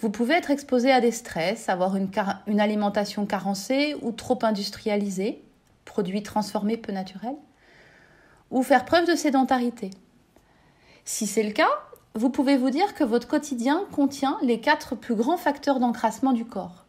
Vous 0.00 0.10
pouvez 0.10 0.34
être 0.34 0.50
exposé 0.50 0.90
à 0.90 1.00
des 1.00 1.12
stress, 1.12 1.68
avoir 1.68 1.96
une, 1.96 2.60
alimentation 2.60 3.26
carencée 3.26 3.96
ou 4.02 4.12
trop 4.12 4.38
industrialisée, 4.42 5.42
produits 5.84 6.22
transformés 6.22 6.76
peu 6.76 6.92
naturels, 6.92 7.36
ou 8.50 8.62
faire 8.62 8.84
preuve 8.84 9.06
de 9.06 9.14
sédentarité. 9.14 9.90
Si 11.04 11.26
c'est 11.26 11.42
le 11.42 11.52
cas, 11.52 11.70
vous 12.14 12.30
pouvez 12.30 12.56
vous 12.56 12.70
dire 12.70 12.94
que 12.94 13.04
votre 13.04 13.28
quotidien 13.28 13.84
contient 13.92 14.38
les 14.42 14.60
quatre 14.60 14.94
plus 14.94 15.14
grands 15.14 15.36
facteurs 15.36 15.80
d'encrassement 15.80 16.32
du 16.32 16.44
corps. 16.44 16.84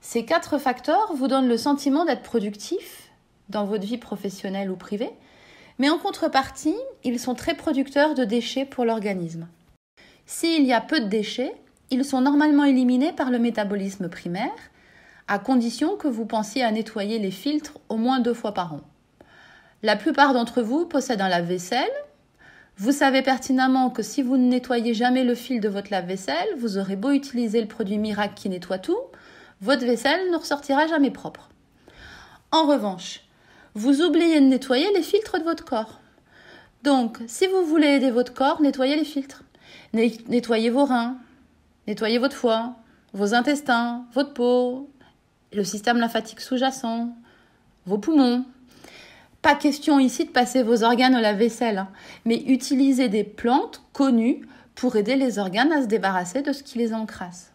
Ces 0.00 0.24
quatre 0.24 0.58
facteurs 0.58 1.12
vous 1.14 1.28
donnent 1.28 1.48
le 1.48 1.56
sentiment 1.56 2.04
d'être 2.04 2.22
productif 2.22 3.10
dans 3.48 3.64
votre 3.64 3.84
vie 3.84 3.98
professionnelle 3.98 4.70
ou 4.70 4.76
privée, 4.76 5.10
mais 5.78 5.90
en 5.90 5.98
contrepartie, 5.98 6.76
ils 7.04 7.18
sont 7.18 7.34
très 7.34 7.54
producteurs 7.54 8.14
de 8.14 8.24
déchets 8.24 8.64
pour 8.64 8.84
l'organisme. 8.84 9.48
S'il 10.26 10.64
y 10.64 10.72
a 10.72 10.80
peu 10.80 11.00
de 11.00 11.06
déchets, 11.06 11.54
ils 11.90 12.04
sont 12.04 12.20
normalement 12.20 12.64
éliminés 12.64 13.12
par 13.12 13.30
le 13.30 13.38
métabolisme 13.38 14.08
primaire, 14.08 14.50
à 15.28 15.38
condition 15.38 15.96
que 15.96 16.08
vous 16.08 16.26
pensiez 16.26 16.62
à 16.64 16.70
nettoyer 16.72 17.18
les 17.18 17.30
filtres 17.30 17.78
au 17.88 17.96
moins 17.96 18.20
deux 18.20 18.34
fois 18.34 18.52
par 18.54 18.74
an. 18.74 18.80
La 19.82 19.96
plupart 19.96 20.34
d'entre 20.34 20.60
vous 20.60 20.86
possèdent 20.86 21.20
un 21.20 21.28
lave-vaisselle. 21.28 21.90
Vous 22.76 22.92
savez 22.92 23.22
pertinemment 23.22 23.90
que 23.90 24.02
si 24.02 24.22
vous 24.22 24.36
ne 24.36 24.48
nettoyez 24.48 24.94
jamais 24.94 25.24
le 25.24 25.34
fil 25.34 25.60
de 25.60 25.68
votre 25.68 25.90
lave-vaisselle, 25.90 26.48
vous 26.58 26.78
aurez 26.78 26.96
beau 26.96 27.10
utiliser 27.10 27.60
le 27.60 27.68
produit 27.68 27.98
miracle 27.98 28.34
qui 28.34 28.48
nettoie 28.48 28.78
tout, 28.78 28.98
votre 29.60 29.84
vaisselle 29.84 30.30
ne 30.30 30.36
ressortira 30.36 30.86
jamais 30.86 31.10
propre. 31.10 31.50
En 32.52 32.66
revanche, 32.66 33.20
vous 33.74 34.02
oubliez 34.02 34.40
de 34.40 34.46
nettoyer 34.46 34.86
les 34.94 35.02
filtres 35.02 35.38
de 35.38 35.44
votre 35.44 35.64
corps. 35.64 36.00
Donc, 36.82 37.18
si 37.26 37.46
vous 37.46 37.64
voulez 37.64 37.88
aider 37.88 38.10
votre 38.10 38.34
corps, 38.34 38.60
nettoyez 38.60 38.96
les 38.96 39.04
filtres. 39.04 39.44
Nettoyez 39.92 40.70
vos 40.70 40.86
reins, 40.86 41.16
Nettoyez 41.90 42.18
votre 42.18 42.36
foie, 42.36 42.76
vos 43.14 43.34
intestins, 43.34 44.04
votre 44.14 44.32
peau, 44.32 44.88
le 45.52 45.64
système 45.64 45.98
lymphatique 45.98 46.40
sous-jacent, 46.40 47.08
vos 47.84 47.98
poumons. 47.98 48.44
Pas 49.42 49.56
question 49.56 49.98
ici 49.98 50.24
de 50.24 50.30
passer 50.30 50.62
vos 50.62 50.84
organes 50.84 51.16
au 51.16 51.20
lave-vaisselle, 51.20 51.78
hein, 51.78 51.88
mais 52.24 52.44
utilisez 52.46 53.08
des 53.08 53.24
plantes 53.24 53.82
connues 53.92 54.46
pour 54.76 54.94
aider 54.94 55.16
les 55.16 55.40
organes 55.40 55.72
à 55.72 55.82
se 55.82 55.88
débarrasser 55.88 56.42
de 56.42 56.52
ce 56.52 56.62
qui 56.62 56.78
les 56.78 56.94
encrasse. 56.94 57.50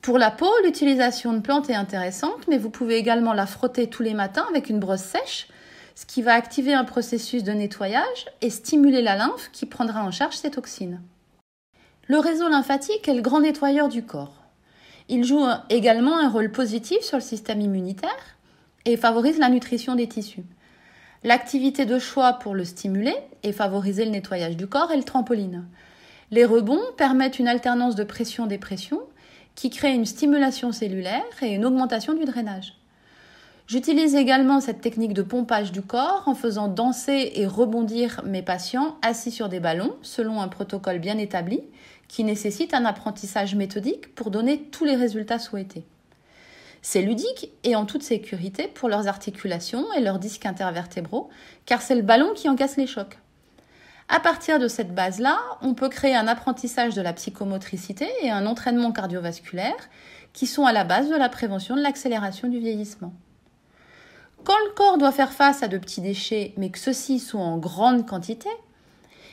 Pour 0.00 0.16
la 0.16 0.30
peau, 0.30 0.50
l'utilisation 0.64 1.34
de 1.34 1.40
plantes 1.40 1.68
est 1.68 1.74
intéressante, 1.74 2.48
mais 2.48 2.56
vous 2.56 2.70
pouvez 2.70 2.96
également 2.96 3.34
la 3.34 3.44
frotter 3.44 3.90
tous 3.90 4.02
les 4.02 4.14
matins 4.14 4.46
avec 4.48 4.70
une 4.70 4.80
brosse 4.80 5.02
sèche, 5.02 5.48
ce 5.94 6.06
qui 6.06 6.22
va 6.22 6.32
activer 6.32 6.72
un 6.72 6.84
processus 6.84 7.44
de 7.44 7.52
nettoyage 7.52 8.24
et 8.40 8.48
stimuler 8.48 9.02
la 9.02 9.16
lymphe 9.16 9.50
qui 9.52 9.66
prendra 9.66 10.02
en 10.02 10.10
charge 10.10 10.36
ces 10.36 10.50
toxines. 10.50 11.02
Le 12.06 12.18
réseau 12.18 12.48
lymphatique 12.50 13.08
est 13.08 13.14
le 13.14 13.22
grand 13.22 13.40
nettoyeur 13.40 13.88
du 13.88 14.02
corps. 14.02 14.42
Il 15.08 15.24
joue 15.24 15.42
également 15.70 16.18
un 16.18 16.28
rôle 16.28 16.52
positif 16.52 17.00
sur 17.00 17.16
le 17.16 17.22
système 17.22 17.62
immunitaire 17.62 18.10
et 18.84 18.98
favorise 18.98 19.38
la 19.38 19.48
nutrition 19.48 19.94
des 19.94 20.06
tissus. 20.06 20.44
L'activité 21.22 21.86
de 21.86 21.98
choix 21.98 22.34
pour 22.34 22.54
le 22.54 22.64
stimuler 22.64 23.14
et 23.42 23.52
favoriser 23.52 24.04
le 24.04 24.10
nettoyage 24.10 24.58
du 24.58 24.66
corps 24.66 24.92
est 24.92 24.98
le 24.98 25.02
trampoline. 25.02 25.64
Les 26.30 26.44
rebonds 26.44 26.82
permettent 26.98 27.38
une 27.38 27.48
alternance 27.48 27.94
de 27.94 28.04
pression-dépression 28.04 29.00
qui 29.54 29.70
crée 29.70 29.94
une 29.94 30.04
stimulation 30.04 30.72
cellulaire 30.72 31.22
et 31.40 31.54
une 31.54 31.64
augmentation 31.64 32.12
du 32.12 32.26
drainage. 32.26 32.74
J'utilise 33.66 34.14
également 34.14 34.60
cette 34.60 34.82
technique 34.82 35.14
de 35.14 35.22
pompage 35.22 35.72
du 35.72 35.80
corps 35.80 36.24
en 36.26 36.34
faisant 36.34 36.68
danser 36.68 37.32
et 37.36 37.46
rebondir 37.46 38.20
mes 38.26 38.42
patients 38.42 38.98
assis 39.00 39.30
sur 39.30 39.48
des 39.48 39.60
ballons 39.60 39.94
selon 40.02 40.42
un 40.42 40.48
protocole 40.48 40.98
bien 40.98 41.16
établi 41.16 41.62
qui 42.14 42.22
nécessite 42.22 42.74
un 42.74 42.84
apprentissage 42.84 43.56
méthodique 43.56 44.14
pour 44.14 44.30
donner 44.30 44.60
tous 44.70 44.84
les 44.84 44.94
résultats 44.94 45.40
souhaités. 45.40 45.84
C'est 46.80 47.02
ludique 47.02 47.50
et 47.64 47.74
en 47.74 47.86
toute 47.86 48.04
sécurité 48.04 48.68
pour 48.68 48.88
leurs 48.88 49.08
articulations 49.08 49.92
et 49.94 50.00
leurs 50.00 50.20
disques 50.20 50.46
intervertébraux, 50.46 51.28
car 51.66 51.82
c'est 51.82 51.96
le 51.96 52.02
ballon 52.02 52.32
qui 52.32 52.48
encaisse 52.48 52.76
les 52.76 52.86
chocs. 52.86 53.18
À 54.08 54.20
partir 54.20 54.60
de 54.60 54.68
cette 54.68 54.94
base-là, 54.94 55.40
on 55.60 55.74
peut 55.74 55.88
créer 55.88 56.14
un 56.14 56.28
apprentissage 56.28 56.94
de 56.94 57.02
la 57.02 57.14
psychomotricité 57.14 58.08
et 58.22 58.30
un 58.30 58.46
entraînement 58.46 58.92
cardiovasculaire 58.92 59.88
qui 60.32 60.46
sont 60.46 60.66
à 60.66 60.72
la 60.72 60.84
base 60.84 61.10
de 61.10 61.16
la 61.16 61.28
prévention 61.28 61.74
de 61.74 61.82
l'accélération 61.82 62.46
du 62.46 62.60
vieillissement. 62.60 63.12
Quand 64.44 64.58
le 64.68 64.74
corps 64.74 64.98
doit 64.98 65.10
faire 65.10 65.32
face 65.32 65.64
à 65.64 65.68
de 65.68 65.78
petits 65.78 66.00
déchets, 66.00 66.54
mais 66.58 66.70
que 66.70 66.78
ceux-ci 66.78 67.18
sont 67.18 67.40
en 67.40 67.58
grande 67.58 68.06
quantité, 68.06 68.50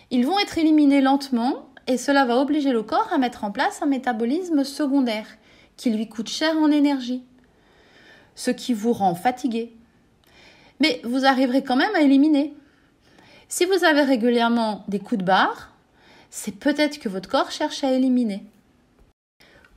ils 0.09 0.25
vont 0.25 0.39
être 0.39 0.57
éliminés 0.57 1.01
lentement 1.01 1.67
et 1.87 1.97
cela 1.97 2.25
va 2.25 2.37
obliger 2.37 2.71
le 2.71 2.83
corps 2.83 3.09
à 3.11 3.17
mettre 3.17 3.43
en 3.43 3.51
place 3.51 3.81
un 3.81 3.87
métabolisme 3.87 4.63
secondaire 4.63 5.27
qui 5.77 5.89
lui 5.89 6.07
coûte 6.07 6.29
cher 6.29 6.55
en 6.57 6.69
énergie, 6.69 7.23
ce 8.35 8.51
qui 8.51 8.73
vous 8.73 8.93
rend 8.93 9.15
fatigué. 9.15 9.73
Mais 10.79 11.01
vous 11.03 11.25
arriverez 11.25 11.63
quand 11.63 11.75
même 11.75 11.95
à 11.95 12.01
éliminer. 12.01 12.53
Si 13.49 13.65
vous 13.65 13.83
avez 13.83 14.01
régulièrement 14.01 14.83
des 14.87 14.99
coups 14.99 15.19
de 15.19 15.25
barre, 15.25 15.71
c'est 16.29 16.55
peut-être 16.55 16.99
que 16.99 17.09
votre 17.09 17.29
corps 17.29 17.51
cherche 17.51 17.83
à 17.83 17.91
éliminer. 17.91 18.45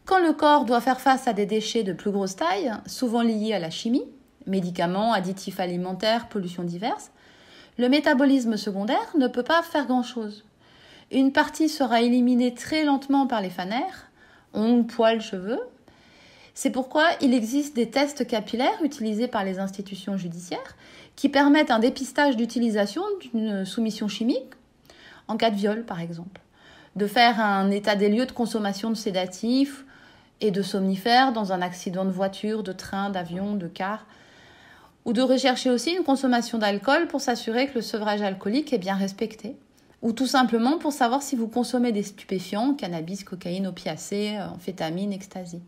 Quand 0.05 0.21
le 0.21 0.33
corps 0.33 0.67
doit 0.67 0.81
faire 0.81 1.01
face 1.01 1.27
à 1.27 1.33
des 1.33 1.47
déchets 1.47 1.83
de 1.83 1.93
plus 1.93 2.11
grosse 2.11 2.37
taille, 2.37 2.73
souvent 2.87 3.23
liés 3.23 3.55
à 3.55 3.59
la 3.59 3.71
chimie, 3.71 4.05
médicaments, 4.47 5.13
additifs 5.13 5.61
alimentaires, 5.61 6.29
pollutions 6.29 6.63
diverses, 6.63 7.11
le 7.79 7.89
métabolisme 7.89 8.57
secondaire 8.57 9.17
ne 9.19 9.27
peut 9.27 9.43
pas 9.43 9.63
faire 9.63 9.87
grand-chose. 9.87 10.45
Une 11.13 11.33
partie 11.33 11.69
sera 11.69 12.03
éliminée 12.03 12.55
très 12.55 12.85
lentement 12.85 13.27
par 13.27 13.41
les 13.41 13.51
fanères, 13.51 14.11
ongles, 14.53 14.87
poils, 14.87 15.21
cheveux. 15.21 15.61
C'est 16.55 16.71
pourquoi 16.71 17.05
il 17.21 17.35
existe 17.35 17.75
des 17.75 17.91
tests 17.91 18.27
capillaires 18.27 18.83
utilisés 18.83 19.29
par 19.29 19.45
les 19.45 19.59
institutions 19.59 20.17
judiciaires 20.17 20.77
qui 21.17 21.29
permettent 21.29 21.71
un 21.71 21.79
dépistage 21.79 22.37
d'utilisation 22.37 23.03
d'une 23.21 23.65
soumission 23.65 24.09
chimique 24.09 24.55
en 25.29 25.37
cas 25.37 25.51
de 25.51 25.57
viol, 25.57 25.85
par 25.85 26.01
exemple. 26.01 26.41
De 26.97 27.07
faire 27.07 27.41
un 27.41 27.71
état 27.71 27.97
des 27.97 28.09
lieux 28.09 28.27
de 28.27 28.33
consommation 28.33 28.91
de 28.91 28.95
sédatifs 28.95 29.85
et 30.41 30.51
de 30.51 30.63
somnifères 30.63 31.33
dans 31.33 31.53
un 31.53 31.61
accident 31.61 32.05
de 32.05 32.11
voiture, 32.11 32.63
de 32.63 32.73
train, 32.73 33.11
d'avion, 33.11 33.55
de 33.55 33.67
car, 33.67 34.07
ou 35.05 35.13
de 35.13 35.23
rechercher 35.23 35.71
aussi 35.71 35.93
une 35.93 36.05
consommation 36.05 36.59
d'alcool 36.59 37.09
pour 37.09 37.21
s'assurer 37.21 37.69
que 37.69 37.75
le 37.75 37.83
sevrage 37.83 38.23
alcoolique 38.23 38.73
est 38.73 38.79
bien 38.79 38.95
respecté, 38.95 39.57
ou 40.05 40.13
tout 40.13 40.27
simplement 40.27 40.77
pour 40.77 40.93
savoir 40.93 41.23
si 41.23 41.35
vous 41.35 41.49
consommez 41.49 41.91
des 41.91 42.03
stupéfiants, 42.03 42.75
cannabis, 42.75 43.25
cocaïne, 43.25 43.67
opiacés, 43.67 44.39
amphétamine, 44.39 45.15
ecstasy. 45.15 45.63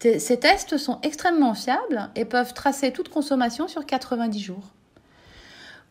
Ces 0.00 0.40
tests 0.40 0.78
sont 0.78 0.98
extrêmement 1.02 1.54
fiables 1.54 2.08
et 2.16 2.24
peuvent 2.24 2.54
tracer 2.54 2.92
toute 2.92 3.10
consommation 3.10 3.68
sur 3.68 3.84
90 3.84 4.40
jours. 4.40 4.72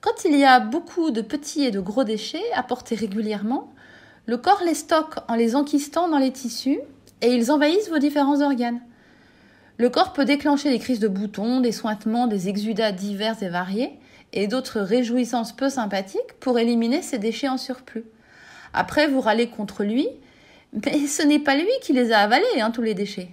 Quand 0.02 0.26
il 0.26 0.36
y 0.36 0.44
a 0.44 0.60
beaucoup 0.60 1.12
de 1.12 1.22
petits 1.22 1.66
et 1.66 1.72
de 1.72 1.80
gros 1.80 2.04
déchets 2.04 2.52
apportés 2.56 2.96
régulièrement, 2.96 3.72
le 4.26 4.38
corps 4.38 4.64
les 4.66 4.74
stocke 4.74 5.20
en 5.28 5.36
les 5.36 5.56
enquistant 5.56 6.10
dans 6.10 6.18
les 6.18 6.32
tissus 6.32 6.80
et 7.22 7.28
ils 7.28 7.52
envahissent 7.52 7.90
vos 7.90 8.00
différents 8.00 8.42
organes. 8.42 8.82
Le 9.78 9.90
corps 9.90 10.14
peut 10.14 10.26
déclencher 10.26 10.72
des 10.72 10.80
crises 10.80 11.00
de 11.00 11.08
boutons, 11.08 11.60
des 11.60 11.72
sointements, 11.72 12.26
des 12.26 12.50
exudats 12.50 12.92
divers 12.92 13.44
et 13.44 13.50
variés, 13.50 14.00
et 14.34 14.48
d'autres 14.48 14.80
réjouissances 14.80 15.56
peu 15.56 15.70
sympathiques 15.70 16.34
pour 16.40 16.60
éliminer 16.60 17.02
ces 17.02 17.18
déchets 17.18 17.50
en 17.50 17.58
surplus. 17.58 18.06
Après, 18.74 19.08
vous 19.08 19.22
râlez 19.22 19.48
contre 19.48 19.84
lui, 19.84 20.08
mais 20.74 21.08
ce 21.08 21.24
n'est 21.24 21.40
pas 21.40 21.56
lui 21.56 21.70
qui 21.82 21.94
les 21.94 22.12
a 22.12 22.20
avalés, 22.20 22.60
hein, 22.60 22.72
tous 22.72 22.82
les 22.82 22.94
déchets. 22.94 23.30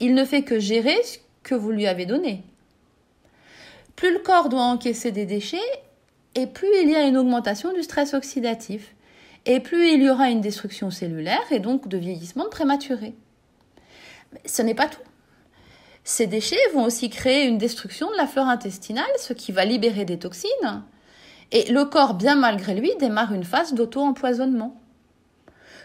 Il 0.00 0.14
ne 0.14 0.24
fait 0.24 0.42
que 0.42 0.58
gérer 0.58 0.96
ce 1.04 1.18
que 1.42 1.54
vous 1.54 1.70
lui 1.70 1.86
avez 1.86 2.06
donné. 2.06 2.42
Plus 3.96 4.12
le 4.12 4.18
corps 4.18 4.48
doit 4.48 4.62
encaisser 4.62 5.12
des 5.12 5.26
déchets, 5.26 5.58
et 6.34 6.46
plus 6.46 6.68
il 6.82 6.90
y 6.90 6.96
a 6.96 7.06
une 7.06 7.16
augmentation 7.16 7.72
du 7.72 7.82
stress 7.82 8.14
oxydatif, 8.14 8.94
et 9.44 9.60
plus 9.60 9.92
il 9.92 10.02
y 10.02 10.10
aura 10.10 10.30
une 10.30 10.40
destruction 10.40 10.90
cellulaire 10.90 11.42
et 11.50 11.58
donc 11.58 11.88
de 11.88 11.98
vieillissement 11.98 12.48
prématuré. 12.48 13.14
Mais 14.32 14.40
ce 14.46 14.62
n'est 14.62 14.74
pas 14.74 14.88
tout. 14.88 15.00
Ces 16.04 16.26
déchets 16.26 16.56
vont 16.74 16.84
aussi 16.84 17.10
créer 17.10 17.46
une 17.46 17.58
destruction 17.58 18.10
de 18.10 18.16
la 18.16 18.26
flore 18.26 18.48
intestinale, 18.48 19.04
ce 19.18 19.32
qui 19.32 19.52
va 19.52 19.64
libérer 19.64 20.04
des 20.04 20.18
toxines. 20.18 20.82
Et 21.52 21.70
le 21.70 21.84
corps, 21.84 22.14
bien 22.14 22.34
malgré 22.34 22.74
lui, 22.74 22.90
démarre 22.98 23.32
une 23.32 23.44
phase 23.44 23.72
d'auto-empoisonnement. 23.72 24.80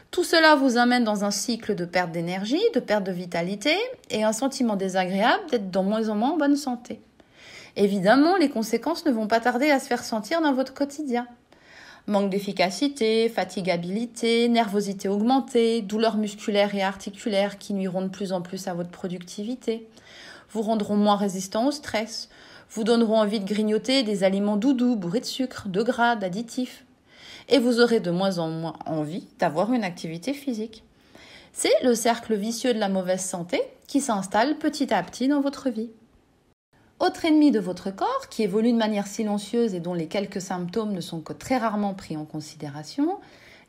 Tout 0.09 0.23
cela 0.23 0.55
vous 0.55 0.77
amène 0.77 1.03
dans 1.03 1.25
un 1.25 1.31
cycle 1.31 1.75
de 1.75 1.85
perte 1.85 2.11
d'énergie, 2.11 2.61
de 2.73 2.79
perte 2.79 3.03
de 3.03 3.11
vitalité 3.11 3.75
et 4.09 4.23
un 4.23 4.31
sentiment 4.31 4.75
désagréable 4.75 5.43
d'être 5.51 5.69
de 5.69 5.79
moins 5.79 6.09
en 6.09 6.15
moins 6.15 6.31
en 6.31 6.37
bonne 6.37 6.55
santé. 6.55 7.01
Évidemment, 7.75 8.37
les 8.37 8.49
conséquences 8.49 9.05
ne 9.05 9.11
vont 9.11 9.27
pas 9.27 9.41
tarder 9.41 9.69
à 9.69 9.79
se 9.79 9.87
faire 9.87 10.03
sentir 10.03 10.41
dans 10.41 10.53
votre 10.53 10.73
quotidien. 10.73 11.27
Manque 12.07 12.29
d'efficacité, 12.29 13.27
fatigabilité, 13.27 14.47
nervosité 14.47 15.09
augmentée, 15.09 15.81
douleurs 15.81 16.15
musculaires 16.15 16.73
et 16.73 16.81
articulaires 16.81 17.57
qui 17.57 17.73
nuiront 17.73 18.01
de 18.03 18.07
plus 18.07 18.31
en 18.31 18.41
plus 18.41 18.69
à 18.69 18.73
votre 18.73 18.89
productivité, 18.89 19.87
vous 20.51 20.61
rendront 20.61 20.95
moins 20.95 21.15
résistant 21.15 21.67
au 21.67 21.71
stress, 21.71 22.29
vous 22.69 22.83
donneront 22.83 23.19
envie 23.19 23.39
de 23.39 23.47
grignoter 23.47 24.03
des 24.03 24.23
aliments 24.23 24.57
doudous 24.57 24.95
bourrés 24.95 25.21
de 25.21 25.25
sucre, 25.25 25.67
de 25.67 25.81
gras, 25.81 26.15
d'additifs, 26.15 26.85
et 27.49 27.59
vous 27.59 27.79
aurez 27.79 27.99
de 27.99 28.11
moins 28.11 28.39
en 28.39 28.49
moins 28.49 28.75
envie 28.85 29.27
d'avoir 29.39 29.71
une 29.71 29.83
activité 29.83 30.33
physique. 30.33 30.83
C'est 31.53 31.83
le 31.83 31.95
cercle 31.95 32.35
vicieux 32.35 32.73
de 32.73 32.79
la 32.79 32.89
mauvaise 32.89 33.23
santé 33.23 33.61
qui 33.87 34.01
s'installe 34.01 34.57
petit 34.57 34.93
à 34.93 35.01
petit 35.01 35.27
dans 35.27 35.41
votre 35.41 35.69
vie. 35.69 35.89
Autre 36.99 37.25
ennemi 37.25 37.51
de 37.51 37.59
votre 37.59 37.91
corps, 37.91 38.27
qui 38.29 38.43
évolue 38.43 38.71
de 38.71 38.77
manière 38.77 39.07
silencieuse 39.07 39.73
et 39.73 39.79
dont 39.79 39.93
les 39.93 40.07
quelques 40.07 40.41
symptômes 40.41 40.93
ne 40.93 41.01
sont 41.01 41.21
que 41.21 41.33
très 41.33 41.57
rarement 41.57 41.93
pris 41.93 42.17
en 42.17 42.25
considération, 42.25 43.19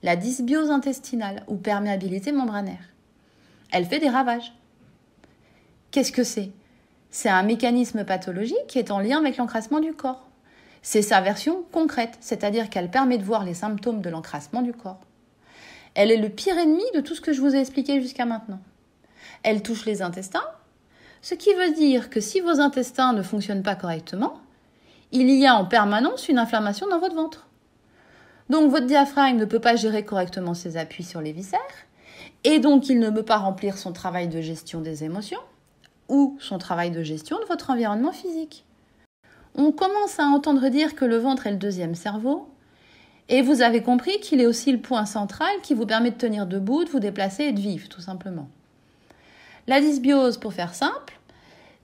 la 0.02 0.16
dysbiose 0.16 0.70
intestinale 0.70 1.44
ou 1.46 1.56
perméabilité 1.56 2.32
membranaire. 2.32 2.84
Elle 3.70 3.84
fait 3.84 3.98
des 3.98 4.08
ravages. 4.08 4.54
Qu'est-ce 5.90 6.12
que 6.12 6.24
c'est? 6.24 6.50
C'est 7.10 7.28
un 7.28 7.42
mécanisme 7.42 8.04
pathologique 8.04 8.66
qui 8.68 8.78
est 8.78 8.90
en 8.90 9.00
lien 9.00 9.18
avec 9.18 9.38
l'encrassement 9.38 9.80
du 9.80 9.94
corps. 9.94 10.28
C'est 10.82 11.02
sa 11.02 11.20
version 11.20 11.64
concrète, 11.72 12.18
c'est-à-dire 12.20 12.70
qu'elle 12.70 12.90
permet 12.90 13.18
de 13.18 13.24
voir 13.24 13.44
les 13.44 13.54
symptômes 13.54 14.02
de 14.02 14.10
l'encrassement 14.10 14.62
du 14.62 14.72
corps. 14.72 15.00
Elle 15.94 16.10
est 16.10 16.18
le 16.18 16.28
pire 16.28 16.58
ennemi 16.58 16.84
de 16.94 17.00
tout 17.00 17.14
ce 17.14 17.20
que 17.20 17.32
je 17.32 17.40
vous 17.40 17.54
ai 17.54 17.60
expliqué 17.60 18.00
jusqu'à 18.00 18.26
maintenant. 18.26 18.60
Elle 19.42 19.62
touche 19.62 19.86
les 19.86 20.02
intestins, 20.02 20.44
ce 21.22 21.34
qui 21.34 21.52
veut 21.54 21.72
dire 21.72 22.10
que 22.10 22.20
si 22.20 22.40
vos 22.40 22.60
intestins 22.60 23.12
ne 23.12 23.22
fonctionnent 23.22 23.62
pas 23.62 23.74
correctement, 23.74 24.40
il 25.10 25.30
y 25.30 25.46
a 25.46 25.56
en 25.56 25.64
permanence 25.64 26.28
une 26.28 26.38
inflammation 26.38 26.86
dans 26.88 27.00
votre 27.00 27.16
ventre. 27.16 27.48
Donc 28.50 28.70
votre 28.70 28.86
diaphragme 28.86 29.38
ne 29.38 29.44
peut 29.44 29.60
pas 29.60 29.76
gérer 29.76 30.04
correctement 30.04 30.54
ses 30.54 30.76
appuis 30.76 31.04
sur 31.04 31.20
les 31.20 31.32
viscères, 31.32 31.58
et 32.44 32.60
donc 32.60 32.88
il 32.88 32.98
ne 32.98 33.10
peut 33.10 33.24
pas 33.24 33.38
remplir 33.38 33.76
son 33.78 33.92
travail 33.92 34.28
de 34.28 34.40
gestion 34.40 34.80
des 34.80 35.04
émotions 35.04 35.40
ou 36.08 36.36
son 36.40 36.58
travail 36.58 36.90
de 36.90 37.02
gestion 37.02 37.38
de 37.38 37.44
votre 37.46 37.70
environnement 37.70 38.12
physique. 38.12 38.64
On 39.54 39.72
commence 39.72 40.18
à 40.18 40.24
entendre 40.24 40.68
dire 40.68 40.94
que 40.94 41.04
le 41.04 41.18
ventre 41.18 41.46
est 41.46 41.52
le 41.52 41.56
deuxième 41.56 41.94
cerveau, 41.94 42.48
et 43.28 43.42
vous 43.42 43.60
avez 43.60 43.82
compris 43.82 44.20
qu'il 44.20 44.40
est 44.40 44.46
aussi 44.46 44.72
le 44.72 44.80
point 44.80 45.04
central 45.04 45.50
qui 45.62 45.74
vous 45.74 45.84
permet 45.84 46.10
de 46.10 46.16
tenir 46.16 46.46
debout, 46.46 46.84
de 46.84 46.90
vous 46.90 47.00
déplacer 47.00 47.44
et 47.44 47.52
de 47.52 47.60
vivre, 47.60 47.88
tout 47.88 48.00
simplement. 48.00 48.48
La 49.66 49.80
dysbiose, 49.80 50.38
pour 50.38 50.54
faire 50.54 50.74
simple, 50.74 51.18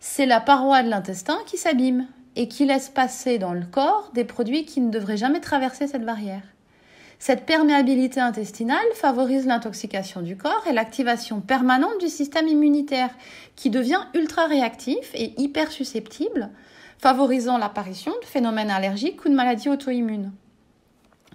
c'est 0.00 0.24
la 0.24 0.40
paroi 0.40 0.82
de 0.82 0.88
l'intestin 0.88 1.38
qui 1.46 1.58
s'abîme 1.58 2.06
et 2.36 2.48
qui 2.48 2.64
laisse 2.64 2.88
passer 2.88 3.38
dans 3.38 3.52
le 3.52 3.66
corps 3.66 4.10
des 4.14 4.24
produits 4.24 4.64
qui 4.64 4.80
ne 4.80 4.90
devraient 4.90 5.18
jamais 5.18 5.40
traverser 5.40 5.86
cette 5.86 6.04
barrière. 6.04 6.42
Cette 7.26 7.46
perméabilité 7.46 8.20
intestinale 8.20 8.84
favorise 8.92 9.46
l'intoxication 9.46 10.20
du 10.20 10.36
corps 10.36 10.62
et 10.68 10.74
l'activation 10.74 11.40
permanente 11.40 11.98
du 11.98 12.10
système 12.10 12.48
immunitaire 12.48 13.08
qui 13.56 13.70
devient 13.70 14.02
ultra 14.12 14.44
réactif 14.44 15.10
et 15.14 15.32
hyper 15.40 15.72
susceptible, 15.72 16.50
favorisant 16.98 17.56
l'apparition 17.56 18.12
de 18.20 18.26
phénomènes 18.26 18.68
allergiques 18.68 19.24
ou 19.24 19.30
de 19.30 19.34
maladies 19.34 19.70
auto-immunes. 19.70 20.32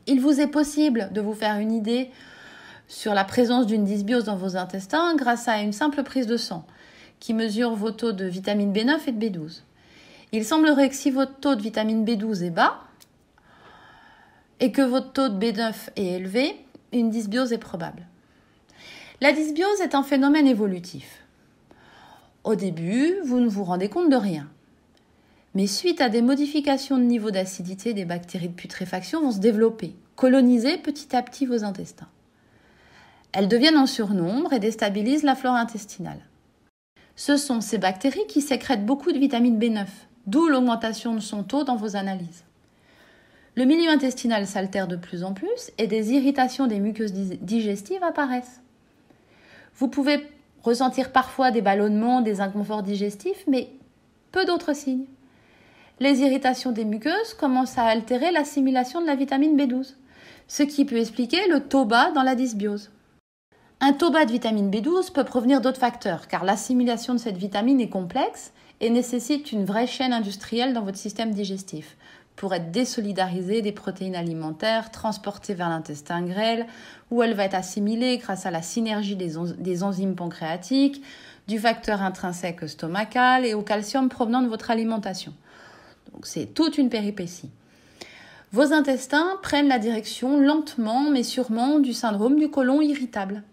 Il 0.05 0.21
vous 0.21 0.39
est 0.39 0.51
possible 0.51 1.09
de 1.11 1.21
vous 1.21 1.33
faire 1.33 1.57
une 1.57 1.71
idée 1.71 2.11
sur 2.87 3.15
la 3.15 3.23
présence 3.23 3.65
d'une 3.65 3.83
dysbiose 3.83 4.25
dans 4.25 4.37
vos 4.37 4.57
intestins 4.57 5.15
grâce 5.15 5.47
à 5.47 5.59
une 5.59 5.73
simple 5.73 6.03
prise 6.03 6.27
de 6.27 6.37
sang 6.37 6.67
qui 7.19 7.33
mesure 7.33 7.73
vos 7.73 7.89
taux 7.89 8.11
de 8.11 8.25
vitamine 8.25 8.73
B9 8.73 8.99
et 9.07 9.11
de 9.11 9.25
B12. 9.25 9.63
Il 10.33 10.45
semblerait 10.45 10.89
que 10.89 10.95
si 10.95 11.09
votre 11.09 11.39
taux 11.39 11.55
de 11.55 11.63
vitamine 11.63 12.05
B12 12.05 12.43
est 12.43 12.51
bas 12.51 12.83
et 14.59 14.71
que 14.71 14.81
votre 14.81 15.13
taux 15.13 15.29
de 15.29 15.39
B9 15.39 15.73
est 15.95 16.05
élevé, 16.05 16.55
une 16.91 17.09
dysbiose 17.09 17.53
est 17.53 17.57
probable. 17.57 18.07
La 19.21 19.31
dysbiose 19.33 19.81
est 19.81 19.95
un 19.95 20.03
phénomène 20.03 20.47
évolutif. 20.47 21.25
Au 22.43 22.55
début, 22.55 23.15
vous 23.23 23.39
ne 23.39 23.49
vous 23.49 23.63
rendez 23.63 23.89
compte 23.89 24.09
de 24.09 24.15
rien. 24.15 24.47
mais 25.55 25.67
suite 25.67 25.99
à 25.99 26.09
des 26.09 26.21
modifications 26.21 26.97
de 26.97 27.03
niveau 27.03 27.31
d'acidité, 27.31 27.93
des 27.93 28.05
bactéries 28.05 28.49
de 28.49 28.53
putréfaction 28.53 29.21
vont 29.21 29.31
se 29.31 29.39
développer, 29.39 29.95
coloniser 30.15 30.77
petit 30.77 31.15
à 31.15 31.23
petit 31.23 31.45
vos 31.45 31.63
intestins. 31.63 32.07
Elles 33.31 33.47
deviennent 33.47 33.77
en 33.77 33.87
surnombre 33.87 34.53
et 34.53 34.59
déstabilisent 34.59 35.23
la 35.23 35.35
flore 35.35 35.55
intestinale. 35.55 36.21
Ce 37.15 37.35
sont 37.35 37.61
ces 37.61 37.77
bactéries 37.77 38.27
qui 38.27 38.41
sécrètent 38.41 38.85
beaucoup 38.85 39.11
de 39.11 39.17
vitamine 39.17 39.59
B9, 39.59 39.87
d'où 40.27 40.47
l'augmentation 40.47 41.13
de 41.15 41.19
son 41.19 41.43
taux 41.43 41.63
dans 41.63 41.75
vos 41.75 41.95
analyses. 41.95 42.43
Le 43.59 43.65
milieu 43.65 43.89
intestinal 43.89 44.47
s'altère 44.47 44.87
de 44.87 44.95
plus 44.95 45.25
en 45.25 45.33
plus 45.33 45.71
et 45.77 45.85
des 45.85 46.13
irritations 46.13 46.65
des 46.65 46.79
muqueuses 46.79 47.11
digestives 47.11 48.01
apparaissent. 48.03 48.61
Vous 49.75 49.89
pouvez 49.89 50.25
ressentir 50.63 51.11
parfois 51.11 51.51
des 51.51 51.61
ballonnements, 51.61 52.21
des 52.21 52.39
inconforts 52.39 52.83
digestifs, 52.83 53.43
mais 53.47 53.67
peu 54.31 54.45
d'autres 54.45 54.73
signes. 54.73 55.07
Les 55.99 56.21
irritations 56.21 56.71
des 56.71 56.85
muqueuses 56.85 57.33
commencent 57.37 57.77
à 57.77 57.83
altérer 57.83 58.31
l'assimilation 58.31 59.01
de 59.01 59.07
la 59.07 59.15
vitamine 59.15 59.57
B12, 59.57 59.95
ce 60.47 60.63
qui 60.63 60.85
peut 60.85 60.95
expliquer 60.95 61.49
le 61.49 61.59
taux 61.59 61.83
bas 61.83 62.11
dans 62.11 62.23
la 62.23 62.35
dysbiose. 62.35 62.91
Un 63.81 63.91
taux 63.91 64.09
bas 64.09 64.23
de 64.23 64.31
vitamine 64.31 64.71
B12 64.71 65.11
peut 65.11 65.25
provenir 65.25 65.59
d'autres 65.59 65.81
facteurs, 65.81 66.29
car 66.29 66.45
l'assimilation 66.45 67.13
de 67.13 67.19
cette 67.19 67.35
vitamine 67.35 67.81
est 67.81 67.89
complexe 67.89 68.53
et 68.79 68.89
nécessite 68.89 69.51
une 69.51 69.65
vraie 69.65 69.85
chaîne 69.85 70.13
industrielle 70.13 70.71
dans 70.71 70.83
votre 70.83 70.97
système 70.97 71.33
digestif 71.33 71.97
pour 72.39 72.53
être 72.53 72.71
désolidarisée 72.71 73.61
des 73.61 73.73
protéines 73.73 74.15
alimentaires, 74.15 74.91
transportée 74.91 75.53
vers 75.53 75.67
l'intestin 75.67 76.21
grêle, 76.21 76.67
où 77.11 77.21
elle 77.21 77.33
va 77.33 77.43
être 77.43 77.53
assimilée 77.53 78.17
grâce 78.17 78.45
à 78.45 78.49
la 78.49 78.61
synergie 78.61 79.17
des, 79.17 79.83
enzymes 79.83 80.15
pancréatiques, 80.15 81.03
du 81.49 81.59
facteur 81.59 82.01
intrinsèque 82.01 82.69
stomacal 82.69 83.45
et 83.45 83.53
au 83.53 83.61
calcium 83.61 84.07
provenant 84.07 84.41
de 84.41 84.47
votre 84.47 84.71
alimentation. 84.71 85.33
C'est 86.23 86.53
toute 86.53 86.77
une 86.77 86.87
péripétie. 86.87 87.49
Vos 88.53 88.71
intestins 88.71 89.37
prennent 89.41 89.67
la 89.67 89.77
direction 89.77 90.39
lentement 90.39 91.09
mais 91.09 91.23
sûrement 91.23 91.79
du 91.79 91.91
syndrome 91.91 92.39
du 92.39 92.49
côlon 92.49 92.79
irritable. 92.79 93.43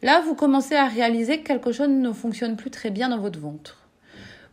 Là, 0.00 0.22
vous 0.22 0.34
commencez 0.34 0.74
à 0.74 0.86
réaliser 0.86 1.40
que 1.40 1.48
quelque 1.48 1.70
chose 1.70 1.90
ne 1.90 2.12
fonctionne 2.12 2.56
plus 2.56 2.70
très 2.70 2.88
bien 2.88 3.10
dans 3.10 3.18
votre 3.18 3.38
ventre. 3.38 3.76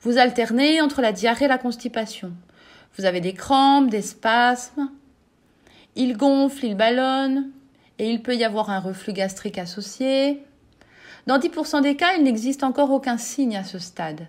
Vous 0.01 0.17
alternez 0.17 0.81
entre 0.81 1.01
la 1.01 1.13
diarrhée 1.13 1.45
et 1.45 1.47
la 1.47 1.57
constipation. 1.57 2.33
Vous 2.97 3.05
avez 3.05 3.21
des 3.21 3.33
crampes, 3.33 3.89
des 3.89 4.01
spasmes. 4.01 4.89
Il 5.95 6.17
gonfle, 6.17 6.65
il 6.65 6.75
ballonne, 6.75 7.51
et 7.99 8.09
il 8.09 8.21
peut 8.21 8.35
y 8.35 8.43
avoir 8.43 8.69
un 8.69 8.79
reflux 8.79 9.13
gastrique 9.13 9.57
associé. 9.57 10.43
Dans 11.27 11.37
10% 11.37 11.81
des 11.81 11.95
cas, 11.95 12.13
il 12.17 12.23
n'existe 12.23 12.63
encore 12.63 12.91
aucun 12.91 13.17
signe 13.17 13.57
à 13.57 13.63
ce 13.63 13.79
stade. 13.79 14.27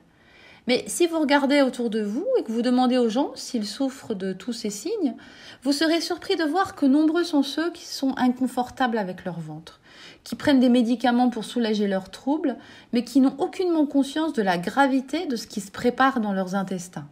Mais 0.66 0.84
si 0.86 1.06
vous 1.06 1.18
regardez 1.18 1.62
autour 1.62 1.88
de 1.88 2.02
vous 2.02 2.26
et 2.38 2.42
que 2.42 2.52
vous 2.52 2.60
demandez 2.60 2.98
aux 2.98 3.08
gens 3.08 3.32
s'ils 3.34 3.66
souffrent 3.66 4.14
de 4.14 4.34
tous 4.34 4.52
ces 4.52 4.68
signes, 4.68 5.14
vous 5.62 5.72
serez 5.72 6.02
surpris 6.02 6.36
de 6.36 6.44
voir 6.44 6.74
que 6.74 6.84
nombreux 6.84 7.24
sont 7.24 7.42
ceux 7.42 7.72
qui 7.72 7.86
sont 7.86 8.14
inconfortables 8.18 8.98
avec 8.98 9.24
leur 9.24 9.40
ventre, 9.40 9.80
qui 10.24 10.36
prennent 10.36 10.60
des 10.60 10.68
médicaments 10.68 11.30
pour 11.30 11.44
soulager 11.44 11.88
leurs 11.88 12.10
troubles, 12.10 12.56
mais 12.92 13.02
qui 13.02 13.20
n'ont 13.20 13.36
aucunement 13.38 13.86
conscience 13.86 14.34
de 14.34 14.42
la 14.42 14.58
gravité 14.58 15.24
de 15.24 15.36
ce 15.36 15.46
qui 15.46 15.62
se 15.62 15.70
prépare 15.70 16.20
dans 16.20 16.34
leurs 16.34 16.54
intestins. 16.54 17.06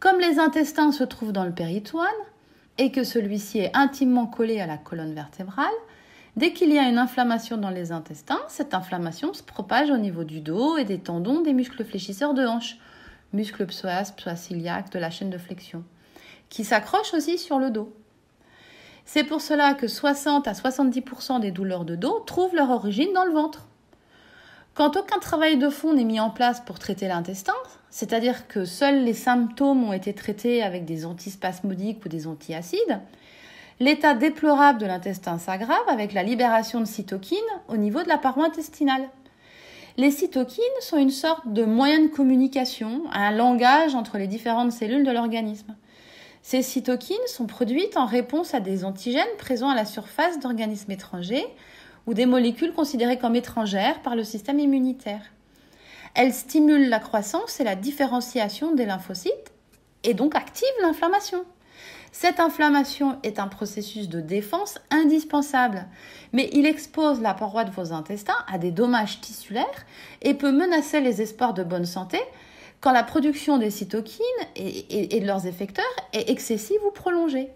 Comme 0.00 0.20
les 0.20 0.38
intestins 0.38 0.92
se 0.92 1.04
trouvent 1.04 1.32
dans 1.32 1.44
le 1.44 1.54
péritoine 1.54 2.06
et 2.78 2.92
que 2.92 3.04
celui-ci 3.04 3.58
est 3.58 3.76
intimement 3.76 4.26
collé 4.26 4.60
à 4.60 4.66
la 4.66 4.78
colonne 4.78 5.14
vertébrale, 5.14 5.72
Dès 6.36 6.52
qu'il 6.52 6.70
y 6.70 6.78
a 6.78 6.86
une 6.86 6.98
inflammation 6.98 7.56
dans 7.56 7.70
les 7.70 7.92
intestins, 7.92 8.42
cette 8.48 8.74
inflammation 8.74 9.32
se 9.32 9.42
propage 9.42 9.90
au 9.90 9.96
niveau 9.96 10.22
du 10.22 10.40
dos 10.40 10.76
et 10.76 10.84
des 10.84 10.98
tendons 10.98 11.40
des 11.40 11.54
muscles 11.54 11.82
fléchisseurs 11.82 12.34
de 12.34 12.46
hanche, 12.46 12.76
muscles 13.32 13.64
psoas, 13.64 14.12
psoas 14.14 14.48
iliaque, 14.50 14.92
de 14.92 14.98
la 14.98 15.08
chaîne 15.08 15.30
de 15.30 15.38
flexion, 15.38 15.82
qui 16.50 16.62
s'accrochent 16.62 17.14
aussi 17.14 17.38
sur 17.38 17.58
le 17.58 17.70
dos. 17.70 17.90
C'est 19.06 19.24
pour 19.24 19.40
cela 19.40 19.72
que 19.72 19.88
60 19.88 20.46
à 20.46 20.52
70% 20.52 21.40
des 21.40 21.52
douleurs 21.52 21.86
de 21.86 21.96
dos 21.96 22.20
trouvent 22.26 22.54
leur 22.54 22.68
origine 22.68 23.14
dans 23.14 23.24
le 23.24 23.32
ventre. 23.32 23.66
Quand 24.74 24.94
aucun 24.98 25.18
travail 25.20 25.56
de 25.56 25.70
fond 25.70 25.94
n'est 25.94 26.04
mis 26.04 26.20
en 26.20 26.28
place 26.28 26.60
pour 26.60 26.78
traiter 26.78 27.08
l'intestin, 27.08 27.54
c'est-à-dire 27.96 28.46
que 28.46 28.66
seuls 28.66 29.04
les 29.04 29.14
symptômes 29.14 29.82
ont 29.82 29.94
été 29.94 30.12
traités 30.12 30.62
avec 30.62 30.84
des 30.84 31.06
antispasmodiques 31.06 32.04
ou 32.04 32.10
des 32.10 32.26
antiacides, 32.26 33.00
L'état 33.78 34.14
déplorable 34.14 34.78
de 34.78 34.86
l'intestin 34.86 35.36
s'aggrave 35.36 35.88
avec 35.88 36.14
la 36.14 36.22
libération 36.22 36.80
de 36.80 36.86
cytokines 36.86 37.38
au 37.68 37.76
niveau 37.76 38.02
de 38.02 38.08
la 38.08 38.16
paroi 38.16 38.46
intestinale. 38.46 39.08
Les 39.98 40.10
cytokines 40.10 40.64
sont 40.80 40.96
une 40.96 41.10
sorte 41.10 41.52
de 41.52 41.64
moyen 41.64 42.02
de 42.02 42.08
communication, 42.08 43.02
un 43.12 43.32
langage 43.32 43.94
entre 43.94 44.16
les 44.16 44.26
différentes 44.26 44.72
cellules 44.72 45.04
de 45.04 45.10
l'organisme. 45.10 45.74
Ces 46.42 46.62
cytokines 46.62 47.16
sont 47.26 47.46
produites 47.46 47.98
en 47.98 48.06
réponse 48.06 48.54
à 48.54 48.60
des 48.60 48.84
antigènes 48.84 49.24
présents 49.36 49.68
à 49.68 49.74
la 49.74 49.84
surface 49.84 50.38
d'organismes 50.38 50.92
étrangers 50.92 51.46
ou 52.06 52.14
des 52.14 52.26
molécules 52.26 52.72
considérées 52.72 53.18
comme 53.18 53.36
étrangères 53.36 54.00
par 54.00 54.16
le 54.16 54.24
système 54.24 54.58
immunitaire. 54.58 55.32
Elles 56.16 56.32
stimulent 56.32 56.88
la 56.88 56.98
croissance 56.98 57.60
et 57.60 57.64
la 57.64 57.76
différenciation 57.76 58.74
des 58.74 58.86
lymphocytes 58.86 59.52
et 60.02 60.14
donc 60.14 60.34
activent 60.34 60.66
l'inflammation. 60.80 61.44
Cette 62.10 62.40
inflammation 62.40 63.18
est 63.22 63.38
un 63.38 63.48
processus 63.48 64.08
de 64.08 64.22
défense 64.22 64.78
indispensable, 64.90 65.84
mais 66.32 66.48
il 66.54 66.64
expose 66.64 67.20
la 67.20 67.34
paroi 67.34 67.64
de 67.64 67.70
vos 67.70 67.92
intestins 67.92 68.42
à 68.50 68.56
des 68.56 68.70
dommages 68.70 69.20
tissulaires 69.20 69.84
et 70.22 70.32
peut 70.32 70.52
menacer 70.52 71.02
les 71.02 71.20
espoirs 71.20 71.52
de 71.52 71.62
bonne 71.62 71.84
santé 71.84 72.18
quand 72.80 72.92
la 72.92 73.02
production 73.02 73.58
des 73.58 73.70
cytokines 73.70 74.22
et, 74.54 75.20
de 75.20 75.26
leurs 75.26 75.46
effecteurs 75.46 75.84
est 76.14 76.30
excessive 76.30 76.80
ou 76.86 76.92
prolongée. 76.92 77.50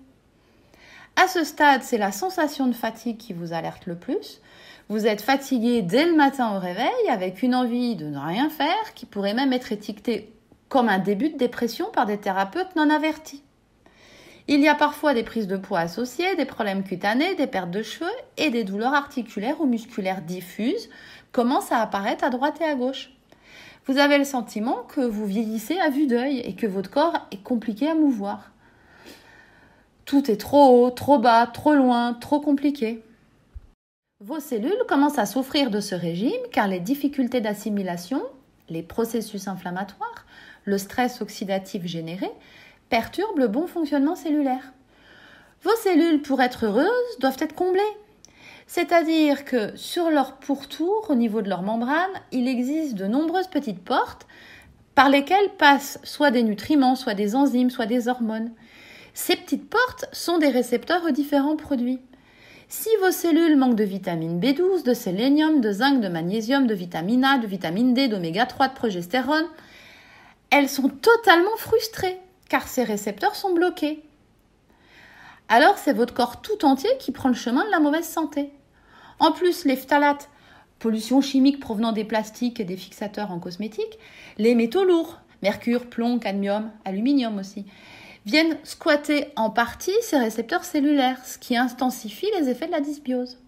À 1.16 1.28
ce 1.28 1.44
stade, 1.44 1.82
c'est 1.82 1.98
la 1.98 2.12
sensation 2.12 2.66
de 2.66 2.74
fatigue 2.74 3.16
qui 3.16 3.32
vous 3.32 3.54
alerte 3.54 3.86
le 3.86 3.96
plus. 3.96 4.42
Vous 4.90 5.06
êtes 5.06 5.20
fatigué 5.20 5.82
dès 5.82 6.04
le 6.04 6.16
matin 6.16 6.56
au 6.56 6.58
réveil 6.58 7.08
avec 7.08 7.44
une 7.44 7.54
envie 7.54 7.94
de 7.94 8.06
ne 8.06 8.18
rien 8.18 8.50
faire 8.50 8.92
qui 8.96 9.06
pourrait 9.06 9.34
même 9.34 9.52
être 9.52 9.70
étiquetée 9.70 10.34
comme 10.68 10.88
un 10.88 10.98
début 10.98 11.28
de 11.28 11.38
dépression 11.38 11.86
par 11.92 12.06
des 12.06 12.18
thérapeutes 12.18 12.74
non 12.74 12.90
avertis. 12.90 13.44
Il 14.48 14.58
y 14.58 14.66
a 14.66 14.74
parfois 14.74 15.14
des 15.14 15.22
prises 15.22 15.46
de 15.46 15.56
poids 15.56 15.78
associées, 15.78 16.34
des 16.34 16.44
problèmes 16.44 16.82
cutanés, 16.82 17.36
des 17.36 17.46
pertes 17.46 17.70
de 17.70 17.84
cheveux 17.84 18.10
et 18.36 18.50
des 18.50 18.64
douleurs 18.64 18.92
articulaires 18.92 19.60
ou 19.60 19.66
musculaires 19.66 20.22
diffuses 20.22 20.90
commencent 21.30 21.70
à 21.70 21.82
apparaître 21.82 22.24
à 22.24 22.30
droite 22.30 22.60
et 22.60 22.64
à 22.64 22.74
gauche. 22.74 23.12
Vous 23.86 23.98
avez 23.98 24.18
le 24.18 24.24
sentiment 24.24 24.82
que 24.88 25.02
vous 25.02 25.24
vieillissez 25.24 25.78
à 25.78 25.90
vue 25.90 26.08
d'œil 26.08 26.40
et 26.40 26.56
que 26.56 26.66
votre 26.66 26.90
corps 26.90 27.28
est 27.30 27.44
compliqué 27.44 27.88
à 27.88 27.94
mouvoir. 27.94 28.50
Tout 30.04 30.28
est 30.32 30.36
trop 30.36 30.84
haut, 30.84 30.90
trop 30.90 31.20
bas, 31.20 31.46
trop 31.46 31.74
loin, 31.74 32.12
trop 32.14 32.40
compliqué. 32.40 33.04
Vos 34.22 34.38
cellules 34.38 34.84
commencent 34.86 35.18
à 35.18 35.24
souffrir 35.24 35.70
de 35.70 35.80
ce 35.80 35.94
régime 35.94 36.42
car 36.52 36.68
les 36.68 36.78
difficultés 36.78 37.40
d'assimilation, 37.40 38.22
les 38.68 38.82
processus 38.82 39.48
inflammatoires, 39.48 40.26
le 40.66 40.76
stress 40.76 41.22
oxydatif 41.22 41.86
généré 41.86 42.30
perturbe 42.90 43.38
le 43.38 43.48
bon 43.48 43.66
fonctionnement 43.66 44.16
cellulaire. 44.16 44.74
Vos 45.62 45.74
cellules, 45.82 46.20
pour 46.20 46.42
être 46.42 46.66
heureuses, 46.66 47.18
doivent 47.18 47.38
être 47.40 47.54
comblées. 47.54 47.80
C'est-à-dire 48.66 49.46
que 49.46 49.74
sur 49.74 50.10
leur 50.10 50.36
pourtour, 50.36 51.06
au 51.08 51.14
niveau 51.14 51.40
de 51.40 51.48
leur 51.48 51.62
membrane, 51.62 52.10
il 52.30 52.46
existe 52.46 52.96
de 52.96 53.06
nombreuses 53.06 53.48
petites 53.48 53.82
portes 53.82 54.26
par 54.94 55.08
lesquelles 55.08 55.48
passent 55.56 55.98
soit 56.02 56.30
des 56.30 56.42
nutriments, 56.42 56.94
soit 56.94 57.14
des 57.14 57.36
enzymes, 57.36 57.70
soit 57.70 57.86
des 57.86 58.06
hormones. 58.06 58.52
Ces 59.14 59.36
petites 59.36 59.70
portes 59.70 60.04
sont 60.12 60.36
des 60.36 60.50
récepteurs 60.50 61.06
aux 61.06 61.10
différents 61.10 61.56
produits. 61.56 62.00
Si 62.72 62.88
vos 63.00 63.10
cellules 63.10 63.56
manquent 63.56 63.74
de 63.74 63.82
vitamine 63.82 64.38
B12, 64.38 64.84
de 64.84 64.94
sélénium, 64.94 65.60
de 65.60 65.72
zinc, 65.72 66.00
de 66.00 66.06
magnésium, 66.06 66.68
de 66.68 66.74
vitamine 66.74 67.24
A, 67.24 67.38
de 67.38 67.46
vitamine 67.48 67.94
D, 67.94 68.06
d'oméga 68.06 68.46
3, 68.46 68.68
de 68.68 68.74
progestérone, 68.74 69.48
elles 70.50 70.68
sont 70.68 70.88
totalement 70.88 71.56
frustrées 71.56 72.20
car 72.48 72.68
ces 72.68 72.84
récepteurs 72.84 73.34
sont 73.34 73.54
bloqués. 73.54 74.04
Alors 75.48 75.78
c'est 75.78 75.92
votre 75.92 76.14
corps 76.14 76.42
tout 76.42 76.64
entier 76.64 76.90
qui 77.00 77.10
prend 77.10 77.28
le 77.28 77.34
chemin 77.34 77.64
de 77.64 77.72
la 77.72 77.80
mauvaise 77.80 78.08
santé. 78.08 78.50
En 79.18 79.32
plus, 79.32 79.64
les 79.64 79.74
phtalates, 79.74 80.30
pollution 80.78 81.20
chimique 81.20 81.58
provenant 81.58 81.90
des 81.90 82.04
plastiques 82.04 82.60
et 82.60 82.64
des 82.64 82.76
fixateurs 82.76 83.32
en 83.32 83.40
cosmétiques, 83.40 83.98
les 84.38 84.54
métaux 84.54 84.84
lourds, 84.84 85.18
mercure, 85.42 85.86
plomb, 85.86 86.20
cadmium, 86.20 86.70
aluminium 86.84 87.36
aussi, 87.38 87.66
viennent 88.26 88.58
squatter 88.64 89.28
en 89.36 89.50
partie 89.50 89.94
ces 90.02 90.18
récepteurs 90.18 90.64
cellulaires, 90.64 91.24
ce 91.24 91.38
qui 91.38 91.56
intensifie 91.56 92.28
les 92.38 92.48
effets 92.48 92.66
de 92.66 92.72
la 92.72 92.80
dysbiose. 92.80 93.38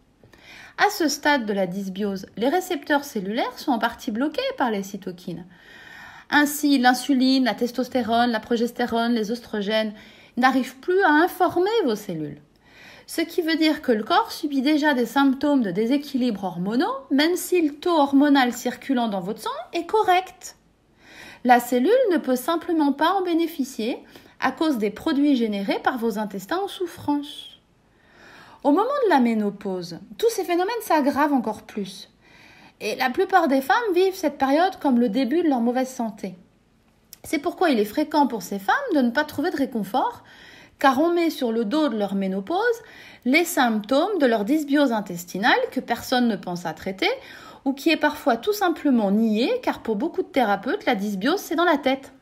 À 0.79 0.89
ce 0.91 1.09
stade 1.09 1.47
de 1.47 1.53
la 1.53 1.67
dysbiose, 1.67 2.27
les 2.37 2.49
récepteurs 2.49 3.05
cellulaires 3.05 3.59
sont 3.59 3.73
en 3.73 3.79
partie 3.79 4.11
bloqués 4.11 4.41
par 4.57 4.71
les 4.71 4.83
cytokines. 4.83 5.45
Ainsi, 6.31 6.79
l'insuline, 6.79 7.45
la 7.45 7.55
testostérone, 7.55 8.31
la 8.31 8.41
progestérone, 8.41 9.13
les 9.13 9.31
oestrogènes 9.31 9.93
n'arrivent 10.39 10.77
plus 10.77 11.03
à 11.03 11.11
informer 11.11 11.71
vos 11.85 11.95
cellules. 11.95 12.41
Ce 13.07 13.21
qui 13.21 13.43
veut 13.43 13.57
dire 13.57 13.83
que 13.83 13.93
le 13.93 14.03
corps 14.03 14.33
subit 14.33 14.63
déjà 14.63 14.95
des 14.95 15.05
symptômes 15.05 15.63
de 15.63 15.71
déséquilibre 15.71 16.45
hormonaux, 16.45 16.97
même 17.11 17.37
si 17.37 17.61
le 17.61 17.75
taux 17.75 17.99
hormonal 17.99 18.55
circulant 18.55 19.09
dans 19.09 19.21
votre 19.21 19.43
sang 19.43 19.51
est 19.75 19.85
correct. 19.85 20.57
La 21.45 21.61
cellule 21.61 21.91
ne 22.13 22.17
peut 22.17 22.37
simplement 22.37 22.93
pas 22.93 23.13
en 23.13 23.23
bénéficier 23.23 23.99
à 24.43 24.53
cause 24.53 24.79
des 24.79 24.91
produits 24.91 25.37
générés 25.37 25.79
par 25.83 25.99
vos 25.99 26.19
intestins 26.19 26.59
en 26.59 26.69
souffrance. 26.69 27.61
Au 28.65 28.73
moment 28.73 28.91
de 29.05 29.11
la 29.11 29.21
ménopause, 29.21 29.99
tous 30.19 30.29
ces 30.31 30.45
phénomènes 30.45 30.75
s'aggravent 30.83 31.33
encore 31.33 31.63
plus. 31.63 32.11
Et 32.81 32.97
la 32.97 33.11
plupart 33.11 33.49
des 33.49 33.61
femmes 33.61 33.95
vivent 33.95 34.15
cette 34.15 34.39
période 34.39 34.79
comme 34.81 34.99
le 34.99 35.09
début 35.09 35.43
de 35.43 35.49
leur 35.49 35.61
mauvaise 35.61 35.89
santé. 35.89 36.35
C'est 37.25 37.39
pourquoi 37.39 37.71
il 37.71 37.79
est 37.79 37.85
fréquent 37.85 38.27
pour 38.27 38.43
ces 38.43 38.59
femmes 38.59 38.75
de 38.95 39.01
ne 39.01 39.11
pas 39.11 39.25
trouver 39.25 39.51
de 39.51 39.57
réconfort, 39.57 40.25
car 40.81 40.99
on 41.01 41.15
met 41.15 41.31
sur 41.31 41.53
le 41.53 41.65
dos 41.65 41.89
de 41.89 41.97
leur 41.97 42.17
ménopause 42.17 42.83
les 43.25 43.45
symptômes 43.45 44.19
de 44.19 44.27
leur 44.27 44.45
dysbiose 44.45 44.91
intestinale 44.91 45.59
que 45.71 45.79
personne 45.79 46.27
ne 46.27 46.35
pense 46.35 46.67
à 46.67 46.73
traiter, 46.73 47.11
ou 47.65 47.73
qui 47.73 47.91
est 47.91 47.97
parfois 47.97 48.37
tout 48.37 48.53
simplement 48.53 49.13
niée, 49.13 49.61
car 49.63 49.81
pour 49.81 49.95
beaucoup 49.95 50.23
de 50.23 50.29
thérapeutes, 50.29 50.85
la 50.85 50.97
dysbiose, 50.97 51.39
c'est 51.39 51.55
dans 51.55 51.65
la 51.65 51.79
tête. 51.79 52.13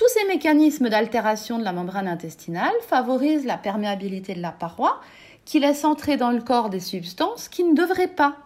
Tous 0.00 0.08
ces 0.08 0.26
mécanismes 0.28 0.88
d'altération 0.88 1.58
de 1.58 1.62
la 1.62 1.74
membrane 1.74 2.08
intestinale 2.08 2.72
favorisent 2.88 3.44
la 3.44 3.58
perméabilité 3.58 4.32
de 4.32 4.40
la 4.40 4.50
paroi 4.50 4.98
qui 5.44 5.60
laisse 5.60 5.84
entrer 5.84 6.16
dans 6.16 6.30
le 6.30 6.40
corps 6.40 6.70
des 6.70 6.80
substances 6.80 7.50
qui 7.50 7.64
ne 7.64 7.74
devraient 7.74 8.08
pas, 8.08 8.38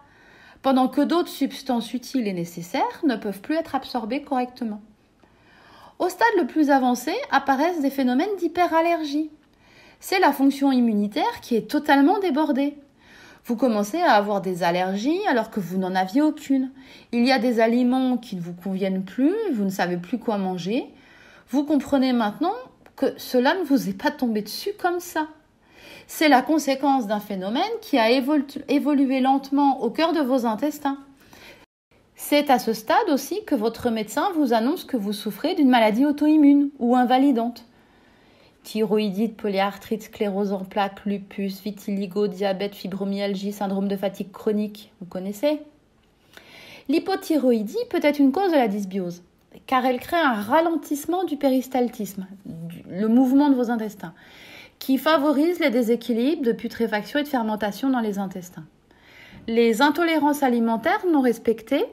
pendant 0.61 0.89
que 0.89 0.99
d'autres 0.99 1.29
substances 1.29 1.93
utiles 1.93 2.27
et 2.27 2.33
nécessaires 2.33 3.01
ne 3.05 3.15
peuvent 3.15 3.39
plus 3.39 3.55
être 3.55 3.73
absorbées 3.73 4.21
correctement. 4.21 4.81
Au 5.97 6.09
stade 6.09 6.27
le 6.37 6.45
plus 6.45 6.71
avancé 6.71 7.13
apparaissent 7.31 7.81
des 7.81 7.89
phénomènes 7.89 8.35
d'hyperallergie. 8.37 9.29
C'est 10.01 10.19
la 10.19 10.33
fonction 10.33 10.73
immunitaire 10.73 11.39
qui 11.41 11.55
est 11.55 11.71
totalement 11.71 12.19
débordée. 12.19 12.75
Vous 13.45 13.55
commencez 13.55 14.01
à 14.01 14.15
avoir 14.15 14.41
des 14.41 14.63
allergies 14.63 15.25
alors 15.29 15.51
que 15.51 15.61
vous 15.61 15.77
n'en 15.77 15.95
aviez 15.95 16.21
aucune. 16.21 16.71
Il 17.13 17.25
y 17.25 17.31
a 17.31 17.39
des 17.39 17.61
aliments 17.61 18.17
qui 18.17 18.35
ne 18.35 18.41
vous 18.41 18.55
conviennent 18.55 19.05
plus, 19.05 19.33
vous 19.53 19.63
ne 19.63 19.69
savez 19.69 19.95
plus 19.95 20.17
quoi 20.17 20.37
manger. 20.37 20.91
Vous 21.55 21.63
comprenez 21.63 22.11
maintenant 22.11 22.51
que 22.97 23.17
cela 23.17 23.55
ne 23.55 23.63
vous 23.63 23.87
est 23.87 23.97
pas 23.97 24.11
tombé 24.11 24.41
dessus 24.41 24.73
comme 24.77 24.99
ça. 24.99 25.29
C'est 26.05 26.27
la 26.27 26.41
conséquence 26.41 27.07
d'un 27.07 27.21
phénomène 27.21 27.63
qui 27.81 27.97
a 27.97 28.11
évolué 28.11 29.21
lentement 29.21 29.81
au 29.81 29.89
cœur 29.89 30.11
de 30.11 30.19
vos 30.19 30.45
intestins. 30.45 30.97
C'est 32.17 32.49
à 32.49 32.59
ce 32.59 32.73
stade 32.73 33.09
aussi 33.09 33.45
que 33.45 33.55
votre 33.55 33.89
médecin 33.89 34.33
vous 34.35 34.51
annonce 34.51 34.83
que 34.83 34.97
vous 34.97 35.13
souffrez 35.13 35.55
d'une 35.55 35.69
maladie 35.69 36.05
auto-immune 36.05 36.71
ou 36.77 36.97
invalidante. 36.97 37.63
Thyroïdite, 38.65 39.37
polyarthrite, 39.37 40.03
sclérose 40.03 40.51
en 40.51 40.65
plaques, 40.65 41.05
lupus, 41.05 41.61
vitiligo, 41.61 42.27
diabète, 42.27 42.75
fibromyalgie, 42.75 43.53
syndrome 43.53 43.87
de 43.87 43.95
fatigue 43.95 44.33
chronique, 44.33 44.91
vous 44.99 45.07
connaissez? 45.07 45.61
L'hypothyroïdie 46.89 47.77
peut 47.89 48.01
être 48.03 48.19
une 48.19 48.33
cause 48.33 48.51
de 48.51 48.57
la 48.57 48.67
dysbiose, 48.67 49.23
car 49.67 49.85
elle 49.85 49.99
crée 49.99 50.17
un 50.17 50.33
ralentissement 50.33 51.23
du 51.23 51.37
péristaltisme, 51.37 52.27
le 52.89 53.07
mouvement 53.07 53.49
de 53.49 53.55
vos 53.55 53.69
intestins, 53.69 54.13
qui 54.79 54.97
favorise 54.97 55.59
les 55.59 55.69
déséquilibres 55.69 56.43
de 56.43 56.51
putréfaction 56.51 57.19
et 57.19 57.23
de 57.23 57.27
fermentation 57.27 57.89
dans 57.89 57.99
les 57.99 58.19
intestins. 58.19 58.65
Les 59.47 59.81
intolérances 59.81 60.43
alimentaires 60.43 61.05
non 61.11 61.21
respectées 61.21 61.85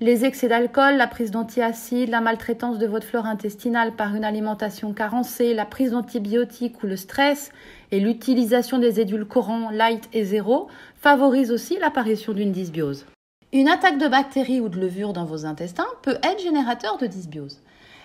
les 0.00 0.24
excès 0.24 0.46
d'alcool, 0.46 0.96
la 0.96 1.08
prise 1.08 1.32
d'antiacides, 1.32 2.08
la 2.08 2.20
maltraitance 2.20 2.78
de 2.78 2.86
votre 2.86 3.04
flore 3.04 3.26
intestinale 3.26 3.96
par 3.96 4.14
une 4.14 4.24
alimentation 4.24 4.92
carencée, 4.92 5.54
la 5.54 5.64
prise 5.64 5.90
d'antibiotiques 5.90 6.80
ou 6.84 6.86
le 6.86 6.96
stress 6.96 7.50
et 7.90 7.98
l'utilisation 7.98 8.78
des 8.78 9.00
édulcorants 9.00 9.70
light 9.70 10.08
et 10.12 10.22
zéro 10.22 10.68
favorisent 10.94 11.50
aussi 11.50 11.78
l'apparition 11.80 12.32
d'une 12.32 12.52
dysbiose. 12.52 13.06
Une 13.52 13.68
attaque 13.68 13.96
de 13.96 14.08
bactéries 14.08 14.60
ou 14.60 14.68
de 14.68 14.78
levures 14.78 15.14
dans 15.14 15.24
vos 15.24 15.46
intestins 15.46 15.86
peut 16.02 16.18
être 16.22 16.42
générateur 16.42 16.98
de 16.98 17.06
dysbiose. 17.06 17.60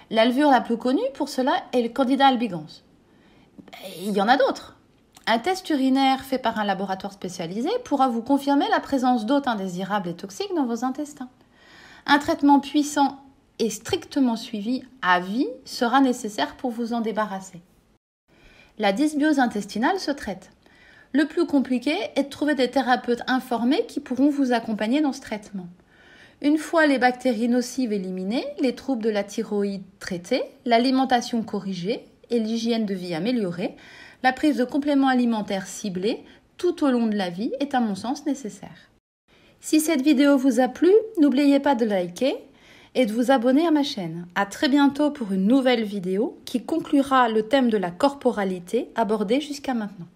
La 0.09 0.25
levure 0.25 0.49
la 0.49 0.61
plus 0.61 0.77
connue 0.77 1.01
pour 1.15 1.27
cela 1.27 1.51
est 1.73 1.81
le 1.81 1.89
Candida 1.89 2.27
albigans. 2.27 2.81
Il 3.99 4.11
y 4.11 4.21
en 4.21 4.29
a 4.29 4.37
d'autres. 4.37 4.77
Un 5.27 5.39
test 5.39 5.69
urinaire 5.69 6.21
fait 6.21 6.37
par 6.37 6.59
un 6.59 6.63
laboratoire 6.63 7.11
spécialisé 7.11 7.69
pourra 7.83 8.07
vous 8.07 8.21
confirmer 8.21 8.69
la 8.69 8.79
présence 8.79 9.25
d'hôtes 9.25 9.47
indésirables 9.47 10.09
et 10.09 10.15
toxiques 10.15 10.55
dans 10.55 10.65
vos 10.65 10.85
intestins. 10.85 11.29
Un 12.05 12.19
traitement 12.19 12.61
puissant 12.61 13.19
et 13.59 13.69
strictement 13.69 14.37
suivi 14.37 14.83
à 15.01 15.19
vie 15.19 15.47
sera 15.65 15.99
nécessaire 15.99 16.55
pour 16.55 16.71
vous 16.71 16.93
en 16.93 17.01
débarrasser. 17.01 17.61
La 18.77 18.93
dysbiose 18.93 19.39
intestinale 19.39 19.99
se 19.99 20.11
traite. 20.11 20.51
Le 21.15 21.25
plus 21.25 21.45
compliqué 21.45 21.93
est 22.15 22.23
de 22.23 22.29
trouver 22.29 22.55
des 22.55 22.71
thérapeutes 22.71 23.21
informés 23.27 23.85
qui 23.87 23.99
pourront 23.99 24.29
vous 24.29 24.51
accompagner 24.51 24.99
dans 24.99 25.13
ce 25.13 25.21
traitement. 25.21 25.67
Une 26.41 26.57
fois 26.57 26.87
les 26.87 26.97
bactéries 26.97 27.47
nocives 27.47 27.93
éliminées, 27.93 28.45
les 28.59 28.73
troubles 28.73 29.03
de 29.03 29.11
la 29.11 29.23
thyroïde 29.23 29.83
traités, 29.99 30.41
l'alimentation 30.65 31.43
corrigée 31.43 32.03
et 32.31 32.39
l'hygiène 32.39 32.87
de 32.87 32.95
vie 32.95 33.13
améliorée, 33.13 33.75
la 34.23 34.33
prise 34.33 34.57
de 34.57 34.65
compléments 34.65 35.07
alimentaires 35.07 35.67
ciblés 35.67 36.23
tout 36.57 36.83
au 36.83 36.89
long 36.89 37.05
de 37.05 37.15
la 37.15 37.29
vie 37.29 37.51
est 37.59 37.75
à 37.75 37.79
mon 37.79 37.93
sens 37.93 38.25
nécessaire. 38.25 38.89
Si 39.61 39.79
cette 39.79 40.01
vidéo 40.01 40.35
vous 40.35 40.59
a 40.59 40.67
plu, 40.67 40.91
n'oubliez 41.19 41.59
pas 41.59 41.75
de 41.75 41.85
liker 41.85 42.35
et 42.95 43.05
de 43.05 43.13
vous 43.13 43.29
abonner 43.29 43.67
à 43.67 43.71
ma 43.71 43.83
chaîne. 43.83 44.25
À 44.33 44.47
très 44.47 44.67
bientôt 44.67 45.11
pour 45.11 45.31
une 45.31 45.45
nouvelle 45.45 45.83
vidéo 45.83 46.39
qui 46.45 46.63
conclura 46.63 47.29
le 47.29 47.43
thème 47.43 47.69
de 47.69 47.77
la 47.77 47.91
corporalité 47.91 48.89
abordé 48.95 49.41
jusqu'à 49.41 49.75
maintenant. 49.75 50.07